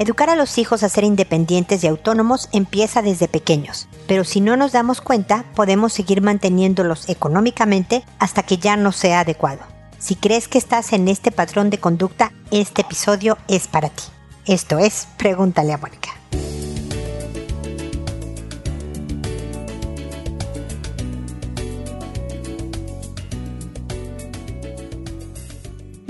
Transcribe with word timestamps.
Educar 0.00 0.30
a 0.30 0.34
los 0.34 0.56
hijos 0.56 0.82
a 0.82 0.88
ser 0.88 1.04
independientes 1.04 1.84
y 1.84 1.86
autónomos 1.86 2.48
empieza 2.52 3.02
desde 3.02 3.28
pequeños, 3.28 3.86
pero 4.08 4.24
si 4.24 4.40
no 4.40 4.56
nos 4.56 4.72
damos 4.72 5.02
cuenta, 5.02 5.44
podemos 5.54 5.92
seguir 5.92 6.22
manteniéndolos 6.22 7.06
económicamente 7.10 8.02
hasta 8.18 8.42
que 8.42 8.56
ya 8.56 8.78
no 8.78 8.92
sea 8.92 9.20
adecuado. 9.20 9.60
Si 9.98 10.16
crees 10.16 10.48
que 10.48 10.56
estás 10.56 10.94
en 10.94 11.06
este 11.06 11.32
patrón 11.32 11.68
de 11.68 11.76
conducta, 11.76 12.32
este 12.50 12.80
episodio 12.80 13.36
es 13.46 13.68
para 13.68 13.90
ti. 13.90 14.04
Esto 14.46 14.78
es 14.78 15.06
Pregúntale 15.18 15.74
a 15.74 15.76
Mónica. 15.76 16.09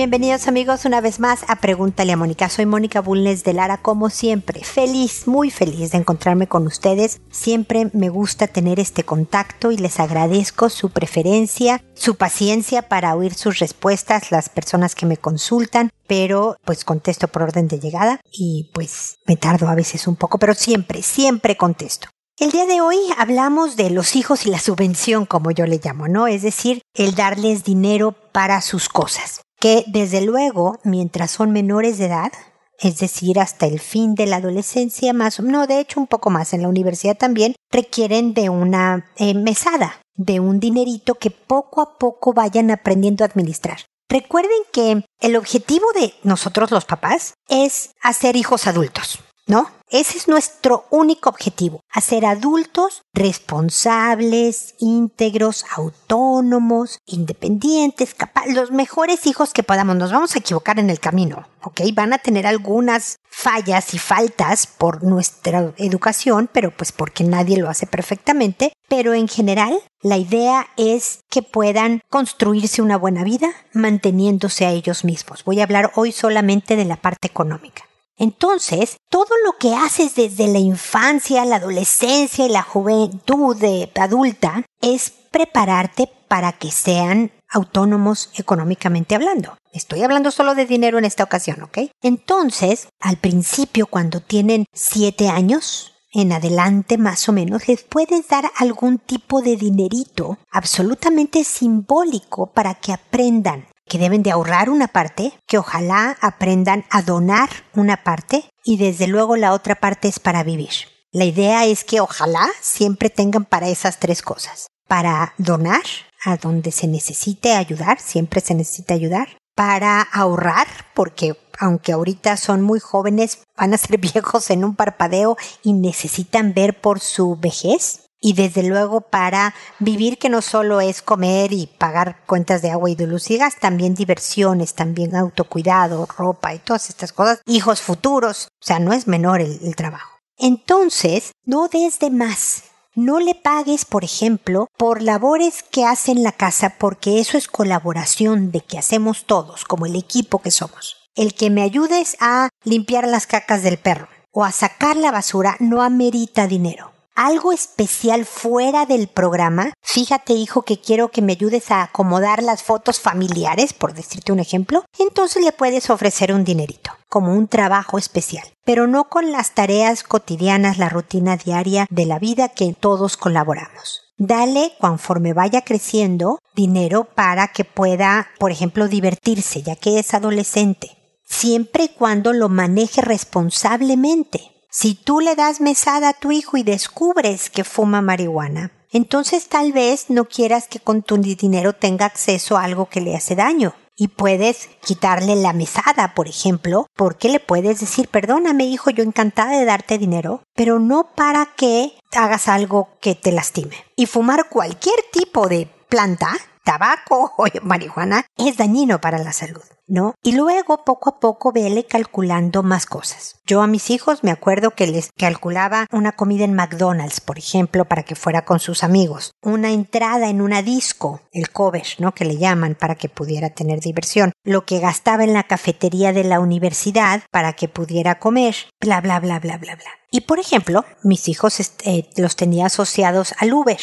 Bienvenidos 0.01 0.49
amigos 0.49 0.87
una 0.87 1.03
vez 1.03 1.21
más 1.21 1.45
a 1.47 1.57
Pregúntale 1.57 2.13
a 2.13 2.17
Mónica. 2.17 2.49
Soy 2.49 2.65
Mónica 2.65 3.03
Bulnes 3.03 3.45
de 3.45 3.53
Lara 3.53 3.77
como 3.77 4.09
siempre. 4.09 4.65
Feliz, 4.65 5.27
muy 5.27 5.51
feliz 5.51 5.91
de 5.91 5.99
encontrarme 5.99 6.47
con 6.47 6.67
ustedes. 6.67 7.21
Siempre 7.31 7.91
me 7.93 8.09
gusta 8.09 8.47
tener 8.47 8.81
este 8.81 9.05
contacto 9.05 9.71
y 9.73 9.77
les 9.77 10.01
agradezco 10.01 10.71
su 10.71 10.89
preferencia, 10.89 11.85
su 11.93 12.15
paciencia 12.15 12.81
para 12.81 13.15
oír 13.15 13.35
sus 13.35 13.59
respuestas, 13.59 14.31
las 14.31 14.49
personas 14.49 14.95
que 14.95 15.05
me 15.05 15.19
consultan, 15.19 15.91
pero 16.07 16.57
pues 16.65 16.87
contesto 16.87 17.29
por 17.29 17.43
orden 17.43 17.69
de 17.69 17.79
llegada 17.79 18.23
y 18.33 18.71
pues 18.73 19.19
me 19.27 19.37
tardo 19.37 19.69
a 19.69 19.75
veces 19.75 20.07
un 20.07 20.17
poco, 20.17 20.39
pero 20.39 20.55
siempre, 20.55 21.03
siempre 21.03 21.59
contesto. 21.59 22.09
El 22.39 22.53
día 22.53 22.65
de 22.65 22.81
hoy 22.81 22.97
hablamos 23.19 23.77
de 23.77 23.91
los 23.91 24.17
hijos 24.17 24.47
y 24.47 24.51
la 24.51 24.61
subvención, 24.61 25.27
como 25.27 25.51
yo 25.51 25.67
le 25.67 25.79
llamo, 25.85 26.09
¿no? 26.09 26.27
Es 26.27 26.41
decir, 26.41 26.81
el 26.95 27.15
darles 27.15 27.65
dinero 27.65 28.13
para 28.33 28.63
sus 28.63 28.89
cosas 28.89 29.43
que 29.61 29.85
desde 29.87 30.23
luego, 30.23 30.79
mientras 30.83 31.31
son 31.31 31.53
menores 31.53 31.99
de 31.99 32.07
edad, 32.07 32.33
es 32.81 32.99
decir, 32.99 33.39
hasta 33.39 33.67
el 33.67 33.79
fin 33.79 34.15
de 34.15 34.27
la 34.27 34.37
adolescencia, 34.37 35.13
más 35.13 35.39
no, 35.41 35.67
de 35.67 35.81
hecho 35.81 36.01
un 36.01 36.07
poco 36.07 36.31
más 36.31 36.55
en 36.55 36.63
la 36.63 36.69
universidad 36.69 37.17
también, 37.17 37.55
requieren 37.71 38.33
de 38.33 38.49
una 38.49 39.11
eh, 39.17 39.35
mesada, 39.35 40.01
de 40.15 40.41
un 40.41 40.61
dinerito 40.61 41.15
que 41.15 41.31
poco 41.31 41.83
a 41.83 41.99
poco 41.99 42.33
vayan 42.33 42.71
aprendiendo 42.71 43.23
a 43.23 43.29
administrar. 43.29 43.81
Recuerden 44.09 44.59
que 44.73 45.05
el 45.21 45.37
objetivo 45.37 45.87
de 45.95 46.15
nosotros 46.25 46.71
los 46.71 46.85
papás 46.85 47.35
es 47.49 47.91
hacer 48.03 48.37
hijos 48.37 48.67
adultos, 48.67 49.21
¿no? 49.51 49.69
Ese 49.91 50.17
es 50.17 50.29
nuestro 50.29 50.87
único 50.91 51.29
objetivo, 51.29 51.81
hacer 51.91 52.25
adultos 52.25 53.03
responsables, 53.13 54.77
íntegros, 54.79 55.65
autónomos, 55.75 57.01
independientes, 57.07 58.15
los 58.55 58.71
mejores 58.71 59.27
hijos 59.27 59.53
que 59.53 59.65
podamos. 59.65 59.97
Nos 59.97 60.13
vamos 60.13 60.37
a 60.37 60.39
equivocar 60.39 60.79
en 60.79 60.89
el 60.89 61.01
camino, 61.01 61.49
¿ok? 61.65 61.81
Van 61.93 62.13
a 62.13 62.19
tener 62.19 62.47
algunas 62.47 63.17
fallas 63.29 63.93
y 63.93 63.99
faltas 63.99 64.69
por 64.69 65.03
nuestra 65.03 65.75
educación, 65.79 66.49
pero 66.53 66.71
pues 66.71 66.93
porque 66.93 67.25
nadie 67.25 67.59
lo 67.59 67.69
hace 67.69 67.89
perfectamente. 67.89 68.73
Pero 68.89 69.15
en 69.15 69.27
general, 69.27 69.81
la 70.03 70.19
idea 70.19 70.69
es 70.77 71.25
que 71.29 71.43
puedan 71.43 72.03
construirse 72.09 72.83
una 72.83 72.97
buena 72.97 73.25
vida 73.25 73.51
manteniéndose 73.73 74.67
a 74.67 74.71
ellos 74.71 75.05
mismos. 75.05 75.43
Voy 75.43 75.59
a 75.59 75.65
hablar 75.65 75.91
hoy 75.97 76.13
solamente 76.13 76.77
de 76.77 76.85
la 76.85 76.97
parte 76.97 77.27
económica. 77.27 77.90
Entonces, 78.21 78.99
todo 79.09 79.35
lo 79.47 79.57
que 79.57 79.75
haces 79.75 80.15
desde 80.15 80.47
la 80.47 80.59
infancia, 80.59 81.47
la 81.47 81.57
adolescencia 81.57 82.45
y 82.45 82.51
la 82.51 82.63
juventud 82.63 83.57
adulta 83.95 84.63
es 84.83 85.11
prepararte 85.31 86.07
para 86.29 86.53
que 86.53 86.71
sean 86.71 87.33
autónomos 87.49 88.31
económicamente 88.35 89.15
hablando. 89.15 89.57
Estoy 89.73 90.03
hablando 90.03 90.31
solo 90.31 90.55
de 90.55 90.67
dinero 90.67 90.99
en 90.99 91.07
esta 91.07 91.25
ocasión, 91.25 91.63
¿ok? 91.63 91.79
Entonces, 92.03 92.89
al 93.01 93.17
principio, 93.17 93.87
cuando 93.87 94.21
tienen 94.21 94.67
siete 94.75 95.31
años, 95.31 95.95
en 96.13 96.33
adelante 96.33 96.99
más 96.99 97.27
o 97.29 97.33
menos, 97.33 97.69
les 97.69 97.85
puedes 97.85 98.29
dar 98.29 98.51
algún 98.59 98.99
tipo 98.99 99.41
de 99.41 99.57
dinerito 99.57 100.39
absolutamente 100.51 101.43
simbólico 101.45 102.49
para 102.49 102.75
que 102.75 102.93
aprendan 102.93 103.67
que 103.91 103.99
deben 103.99 104.23
de 104.23 104.31
ahorrar 104.31 104.71
una 104.71 104.87
parte, 104.87 105.33
que 105.49 105.59
ojalá 105.59 106.17
aprendan 106.21 106.85
a 106.91 107.03
donar 107.03 107.51
una 107.75 108.05
parte 108.05 108.49
y 108.65 108.77
desde 108.77 109.09
luego 109.09 109.35
la 109.35 109.53
otra 109.53 109.75
parte 109.75 110.07
es 110.07 110.21
para 110.21 110.45
vivir. 110.45 110.71
La 111.11 111.25
idea 111.25 111.67
es 111.67 111.83
que 111.83 112.01
ojalá 112.01 112.49
siempre 112.61 113.11
tengan 113.11 113.45
para 113.45 113.69
esas 113.69 113.99
tres 113.99 114.23
cosas. 114.23 114.69
Para 114.87 115.35
donar 115.39 115.83
a 116.25 116.37
donde 116.37 116.71
se 116.71 116.87
necesite 116.87 117.55
ayudar, 117.55 117.99
siempre 117.99 118.41
se 118.41 118.55
necesita 118.55 118.95
ayudar. 118.95 119.37
Para 119.57 120.03
ahorrar, 120.03 120.69
porque 120.95 121.37
aunque 121.59 121.91
ahorita 121.91 122.37
son 122.37 122.63
muy 122.63 122.79
jóvenes, 122.79 123.41
van 123.57 123.75
a 123.75 123.77
ser 123.77 123.99
viejos 124.13 124.51
en 124.51 124.65
un 124.65 124.77
parpadeo 124.77 125.37
y 125.65 125.73
necesitan 125.73 126.55
ver 126.55 126.81
por 126.81 127.01
su 127.01 127.35
vejez 127.35 128.03
y 128.21 128.35
desde 128.35 128.63
luego 128.63 129.01
para 129.01 129.55
vivir 129.79 130.19
que 130.19 130.29
no 130.29 130.43
solo 130.43 130.81
es 130.81 131.03
comer 131.03 131.53
y 131.53 131.67
pagar 131.67 132.21
cuentas 132.27 132.63
de 132.63 132.71
agua 132.71 132.91
y 132.91 132.95
de 132.95 133.07
luz 133.07 133.31
y 133.31 133.39
gas, 133.39 133.57
también 133.59 133.95
diversiones, 133.95 134.75
también 134.75 135.17
autocuidado, 135.17 136.07
ropa 136.07 136.55
y 136.55 136.59
todas 136.59 136.91
estas 136.91 137.13
cosas, 137.13 137.41
hijos 137.47 137.81
futuros, 137.81 138.49
o 138.61 138.65
sea, 138.65 138.79
no 138.79 138.93
es 138.93 139.07
menor 139.07 139.41
el, 139.41 139.59
el 139.63 139.75
trabajo. 139.75 140.19
Entonces, 140.37 141.33
no 141.45 141.69
des 141.69 141.99
de 141.99 142.11
más. 142.11 142.65
No 142.95 143.21
le 143.21 143.35
pagues, 143.35 143.85
por 143.85 144.05
ejemplo, 144.05 144.67
por 144.77 145.01
labores 145.01 145.63
que 145.63 145.85
hace 145.85 146.13
en 146.13 146.23
la 146.23 146.33
casa 146.33 146.75
porque 146.79 147.21
eso 147.21 147.39
es 147.39 147.47
colaboración 147.47 148.51
de 148.51 148.61
que 148.63 148.79
hacemos 148.79 149.27
todos, 149.27 149.65
como 149.65 149.87
el 149.87 149.97
equipo 149.97 150.43
que 150.43 150.51
somos. 150.51 150.97
El 151.15 151.35
que 151.35 151.51
me 151.51 151.63
ayudes 151.63 152.17
a 152.21 152.49
limpiar 152.65 153.07
las 153.07 153.27
cacas 153.27 153.63
del 153.63 153.79
perro 153.79 154.09
o 154.33 154.45
a 154.45 154.53
sacar 154.53 154.97
la 154.97 155.13
basura 155.13 155.57
no 155.61 155.83
amerita 155.83 156.47
dinero 156.47 156.93
algo 157.21 157.53
especial 157.53 158.25
fuera 158.25 158.87
del 158.87 159.07
programa. 159.07 159.75
Fíjate, 159.83 160.33
hijo, 160.33 160.63
que 160.63 160.81
quiero 160.81 161.11
que 161.11 161.21
me 161.21 161.33
ayudes 161.33 161.71
a 161.71 161.83
acomodar 161.83 162.43
las 162.43 162.63
fotos 162.63 162.99
familiares, 162.99 163.75
por 163.75 163.93
decirte 163.93 164.33
un 164.33 164.41
ejemplo. 164.41 164.87
Entonces 164.99 165.45
le 165.45 165.53
puedes 165.53 165.91
ofrecer 165.91 166.33
un 166.33 166.45
dinerito, 166.45 166.93
como 167.11 167.35
un 167.35 167.47
trabajo 167.47 167.99
especial, 167.99 168.49
pero 168.65 168.87
no 168.87 169.11
con 169.11 169.33
las 169.33 169.53
tareas 169.55 170.03
cotidianas, 170.03 170.79
la 170.79 170.89
rutina 170.89 171.37
diaria 171.37 171.87
de 171.91 172.07
la 172.07 172.19
vida 172.19 172.49
que 172.49 172.73
todos 172.73 173.19
colaboramos. 173.19 174.01
Dale, 174.17 174.73
conforme 174.81 175.35
vaya 175.35 175.61
creciendo, 175.61 176.39
dinero 176.55 177.05
para 177.05 177.49
que 177.49 177.65
pueda, 177.67 178.29
por 178.39 178.51
ejemplo, 178.51 178.89
divertirse, 178.89 179.61
ya 179.63 179.77
que 179.77 179.99
es 179.99 180.15
adolescente, 180.15 180.97
siempre 181.27 181.85
y 181.85 181.89
cuando 181.89 182.33
lo 182.33 182.49
maneje 182.49 183.03
responsablemente. 183.03 184.50
Si 184.73 184.95
tú 184.95 185.19
le 185.19 185.35
das 185.35 185.61
mesada 185.61 186.11
a 186.11 186.13
tu 186.13 186.31
hijo 186.31 186.57
y 186.57 186.63
descubres 186.63 187.51
que 187.51 187.65
fuma 187.65 188.03
marihuana, 188.03 188.71
entonces 188.93 189.49
tal 189.49 189.73
vez 189.73 190.11
no 190.11 190.27
quieras 190.27 190.69
que 190.69 190.79
con 190.79 191.03
tu 191.03 191.19
dinero 191.19 191.73
tenga 191.73 192.07
acceso 192.07 192.57
a 192.57 192.63
algo 192.63 192.89
que 192.89 193.01
le 193.01 193.17
hace 193.17 193.35
daño. 193.35 193.75
Y 193.97 194.09
puedes 194.09 194.69
quitarle 194.81 195.35
la 195.35 195.53
mesada, 195.53 196.15
por 196.15 196.29
ejemplo, 196.29 196.87
porque 196.95 197.29
le 197.29 197.41
puedes 197.41 197.81
decir, 197.81 198.09
perdóname 198.09 198.65
hijo, 198.65 198.91
yo 198.91 199.03
encantada 199.03 199.59
de 199.59 199.65
darte 199.65 199.99
dinero, 199.99 200.45
pero 200.55 200.79
no 200.79 201.11
para 201.17 201.47
que 201.57 201.99
hagas 202.13 202.47
algo 202.47 202.91
que 203.01 203.17
te 203.17 203.33
lastime. 203.33 203.77
Y 203.97 204.07
fumar 204.07 204.49
cualquier 204.49 204.97
tipo 205.13 205.49
de 205.49 205.69
planta, 205.89 206.31
tabaco 206.71 207.33
o 207.37 207.47
marihuana, 207.63 208.27
es 208.37 208.57
dañino 208.57 209.01
para 209.01 209.19
la 209.19 209.33
salud. 209.33 209.63
¿no? 209.91 210.15
Y 210.23 210.37
luego 210.37 210.85
poco 210.85 211.11
a 211.11 211.19
poco 211.19 211.51
vele 211.51 211.85
calculando 211.85 212.63
más 212.63 212.87
cosas. 212.87 213.41
Yo 213.45 213.61
a 213.61 213.67
mis 213.67 213.91
hijos 213.91 214.23
me 214.23 214.31
acuerdo 214.31 214.71
que 214.71 214.87
les 214.87 215.11
calculaba 215.19 215.87
una 215.91 216.13
comida 216.13 216.45
en 216.45 216.55
McDonald's, 216.55 217.21
por 217.21 217.39
ejemplo, 217.39 217.85
para 217.87 218.05
que 218.05 218.15
fuera 218.15 218.45
con 218.45 218.61
sus 218.61 218.85
amigos, 218.85 219.33
una 219.43 219.73
entrada 219.73 220.29
en 220.29 220.41
una 220.41 220.63
disco, 220.63 221.23
el 221.33 221.51
cover, 221.51 221.85
¿no? 221.99 222.15
Que 222.15 222.25
le 222.25 222.37
llaman 222.37 222.77
para 222.77 222.95
que 222.95 223.09
pudiera 223.09 223.51
tener 223.51 223.81
diversión, 223.81 224.31
lo 224.45 224.65
que 224.65 224.79
gastaba 224.79 225.25
en 225.25 225.33
la 225.33 225.43
cafetería 225.43 226.13
de 226.13 226.23
la 226.23 226.39
universidad 226.39 227.23
para 227.33 227.55
que 227.55 227.67
pudiera 227.67 228.21
comer, 228.21 228.55
bla, 228.81 229.01
bla, 229.01 229.19
bla, 229.19 229.41
bla, 229.41 229.59
bla, 229.59 229.75
bla. 229.75 229.91
Y 230.13 230.21
por 230.21 230.39
ejemplo, 230.39 230.85
mis 231.03 231.29
hijos 231.29 231.59
este, 231.59 232.09
los 232.17 232.37
tenía 232.37 232.67
asociados 232.67 233.35
al 233.39 233.53
Uber. 233.53 233.81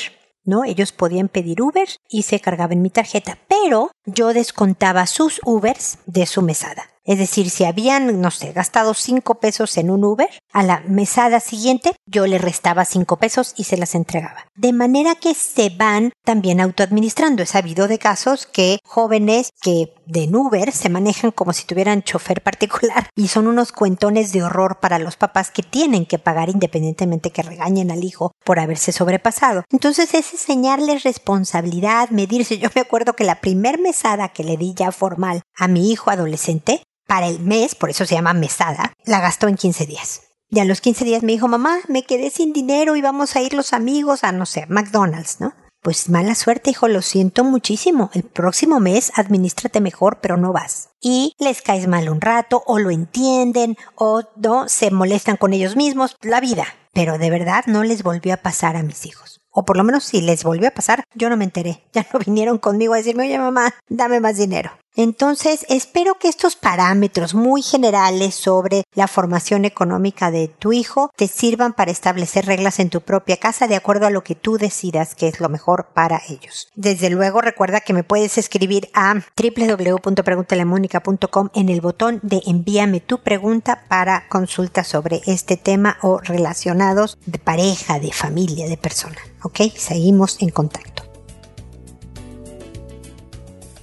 ¿No? 0.48 0.64
Ellos 0.64 0.92
podían 0.92 1.28
pedir 1.28 1.62
Uber 1.62 1.88
y 2.10 2.24
se 2.24 2.40
cargaban 2.40 2.82
mi 2.82 2.90
tarjeta, 2.90 3.38
pero 3.48 3.92
yo 4.06 4.34
descontaba 4.34 5.06
sus 5.06 5.40
Ubers 5.46 6.00
de 6.08 6.26
su 6.26 6.42
mesada. 6.42 6.90
Es 7.08 7.18
decir, 7.18 7.50
si 7.50 7.64
habían, 7.64 8.20
no 8.20 8.32
sé, 8.32 8.52
gastado 8.52 8.94
cinco 8.94 9.36
pesos 9.36 9.78
en 9.78 9.90
un 9.90 10.04
Uber, 10.04 10.30
a 10.52 10.62
la 10.62 10.82
mesada 10.82 11.40
siguiente 11.40 11.94
yo 12.06 12.28
le 12.28 12.38
restaba 12.38 12.84
cinco 12.84 13.16
pesos 13.16 13.54
y 13.56 13.64
se 13.64 13.78
las 13.78 13.96
entregaba. 13.96 14.46
De 14.56 14.74
manera 14.74 15.16
que 15.16 15.34
se 15.34 15.70
van 15.70 16.12
también 16.26 16.60
autoadministrando. 16.60 17.42
He 17.42 17.46
sabido 17.46 17.88
de 17.88 17.98
casos 17.98 18.46
que 18.46 18.80
jóvenes 18.84 19.52
que 19.62 19.94
de 20.06 20.28
Uber 20.28 20.74
se 20.74 20.90
manejan 20.90 21.32
como 21.32 21.54
si 21.54 21.66
tuvieran 21.66 22.04
chofer 22.04 22.42
particular 22.42 23.10
y 23.16 23.30
son 23.30 23.48
unos 23.48 23.72
cuentones 23.72 24.34
de 24.34 24.44
horror 24.44 24.80
para 24.82 25.00
los 25.00 25.16
papás 25.16 25.50
que 25.50 25.64
tienen 25.64 26.06
que 26.06 26.20
pagar 26.20 26.50
independientemente 26.50 27.32
que 27.32 27.42
regañen 27.42 27.90
al 27.90 28.04
hijo 28.04 28.34
por 28.44 28.60
haberse 28.60 28.92
sobrepasado. 28.92 29.64
Entonces 29.72 30.14
es 30.14 30.34
enseñarles 30.34 31.04
responsabilidad, 31.04 32.10
medirse. 32.10 32.58
Yo 32.58 32.70
me 32.76 32.82
acuerdo 32.82 33.14
que 33.14 33.24
la 33.24 33.40
primer 33.40 33.80
mesada 33.80 34.30
que 34.30 34.44
le 34.44 34.58
di 34.58 34.74
ya 34.74 34.92
formal 34.92 35.42
a 35.56 35.70
mi 35.70 35.90
hijo 35.90 36.12
adolescente 36.12 36.82
para 37.08 37.28
el 37.28 37.40
mes, 37.40 37.74
por 37.74 37.90
eso 37.90 38.06
se 38.06 38.16
llama 38.16 38.34
mesada, 38.34 38.94
la 39.06 39.20
gastó 39.20 39.48
en 39.48 39.56
15 39.56 39.86
días. 39.86 40.22
Y 40.50 40.60
a 40.60 40.66
los 40.66 40.82
15 40.82 41.04
días 41.04 41.24
me 41.24 41.34
dijo, 41.34 41.48
mamá, 41.48 41.80
me 41.88 42.04
quedé 42.04 42.30
sin 42.30 42.54
dinero 42.54 42.96
y 42.96 43.02
vamos 43.02 43.36
a 43.36 43.42
ir 43.42 43.54
los 43.54 43.74
amigos 43.74 44.24
a, 44.24 44.32
no 44.32 44.46
sé, 44.46 44.66
McDonald's, 44.68 45.42
¿no? 45.42 45.54
Pues 45.82 46.10
mala 46.10 46.36
suerte, 46.36 46.72
hijo, 46.72 46.88
lo 46.88 47.02
siento 47.02 47.44
muchísimo. 47.44 48.10
El 48.14 48.24
próximo 48.24 48.80
mes 48.80 49.12
administrate 49.16 49.80
mejor, 49.80 50.20
pero 50.22 50.36
no 50.36 50.52
vas. 50.52 50.90
Y 51.00 51.34
les 51.38 51.62
caes 51.62 51.88
mal 51.88 52.10
un 52.10 52.20
rato, 52.20 52.64
o 52.66 52.80
lo 52.80 52.92
entienden, 52.92 53.78
o 53.96 54.24
no, 54.36 54.68
se 54.68 54.92
molestan 54.92 55.38
con 55.38 55.54
ellos 55.54 55.76
mismos, 55.76 56.16
la 56.22 56.42
vida. 56.42 56.66
Pero 56.94 57.18
de 57.18 57.30
verdad 57.30 57.64
no 57.68 57.84
les 57.84 58.04
volvió 58.04 58.34
a 58.34 58.38
pasar 58.38 58.76
a 58.76 58.84
mis 58.84 59.06
hijos. 59.06 59.40
O 59.52 59.66
por 59.66 59.78
lo 59.78 59.84
menos 59.84 60.04
si 60.04 60.22
les 60.22 60.44
volvió 60.44 60.68
a 60.68 60.72
pasar, 60.72 61.04
yo 61.16 61.30
no 61.30 61.38
me 61.38 61.44
enteré. 61.44 61.84
Ya 61.94 62.06
no 62.12 62.20
vinieron 62.26 62.58
conmigo 62.58 62.94
a 62.94 62.98
decirme, 62.98 63.24
oye 63.24 63.40
mamá, 63.40 63.74
dame 63.88 64.20
más 64.20 64.38
dinero. 64.38 64.72
Entonces, 64.98 65.66
espero 65.70 66.16
que 66.16 66.28
estos 66.28 66.56
parámetros 66.56 67.36
muy 67.36 67.62
generales 67.62 68.34
sobre 68.34 68.84
la 68.96 69.08
formación 69.08 69.64
económica 69.64 70.32
de 70.32 70.48
tu 70.48 70.74
hijo 70.74 71.12
te 71.16 71.28
sirvan 71.28 71.74
para 71.74 71.92
establecer 71.92 72.48
reglas 72.48 72.80
en 72.80 72.90
tu 72.90 73.02
propia 73.02 73.38
casa 73.38 73.68
de 73.68 73.76
acuerdo 73.76 74.08
a 74.08 74.10
lo 74.10 74.24
que 74.24 74.34
tú 74.34 74.58
decidas 74.58 75.14
que 75.14 75.28
es 75.28 75.40
lo 75.40 75.50
mejor 75.50 75.90
para 75.94 76.24
ellos. 76.28 76.70
Desde 76.74 77.12
luego, 77.12 77.42
recuerda 77.42 77.82
que 77.82 77.94
me 77.94 78.04
puedes 78.04 78.40
escribir 78.40 78.90
a 78.96 79.14
www.preguntalemónica.com 79.38 81.50
en 81.54 81.70
el 81.70 81.80
botón 81.80 82.20
de 82.24 82.42
envíame 82.48 83.00
tu 83.00 83.20
pregunta 83.20 83.84
para 83.88 84.28
consulta 84.30 84.84
sobre 84.84 85.22
este 85.28 85.58
tema 85.58 86.00
o 86.02 86.18
relacionados 86.18 87.20
de 87.28 87.38
pareja, 87.38 88.00
de 88.00 88.12
familia, 88.12 88.68
de 88.68 88.78
persona. 88.78 89.20
¿Ok? 89.44 89.60
Seguimos 89.76 90.42
en 90.42 90.50
contacto. 90.50 91.07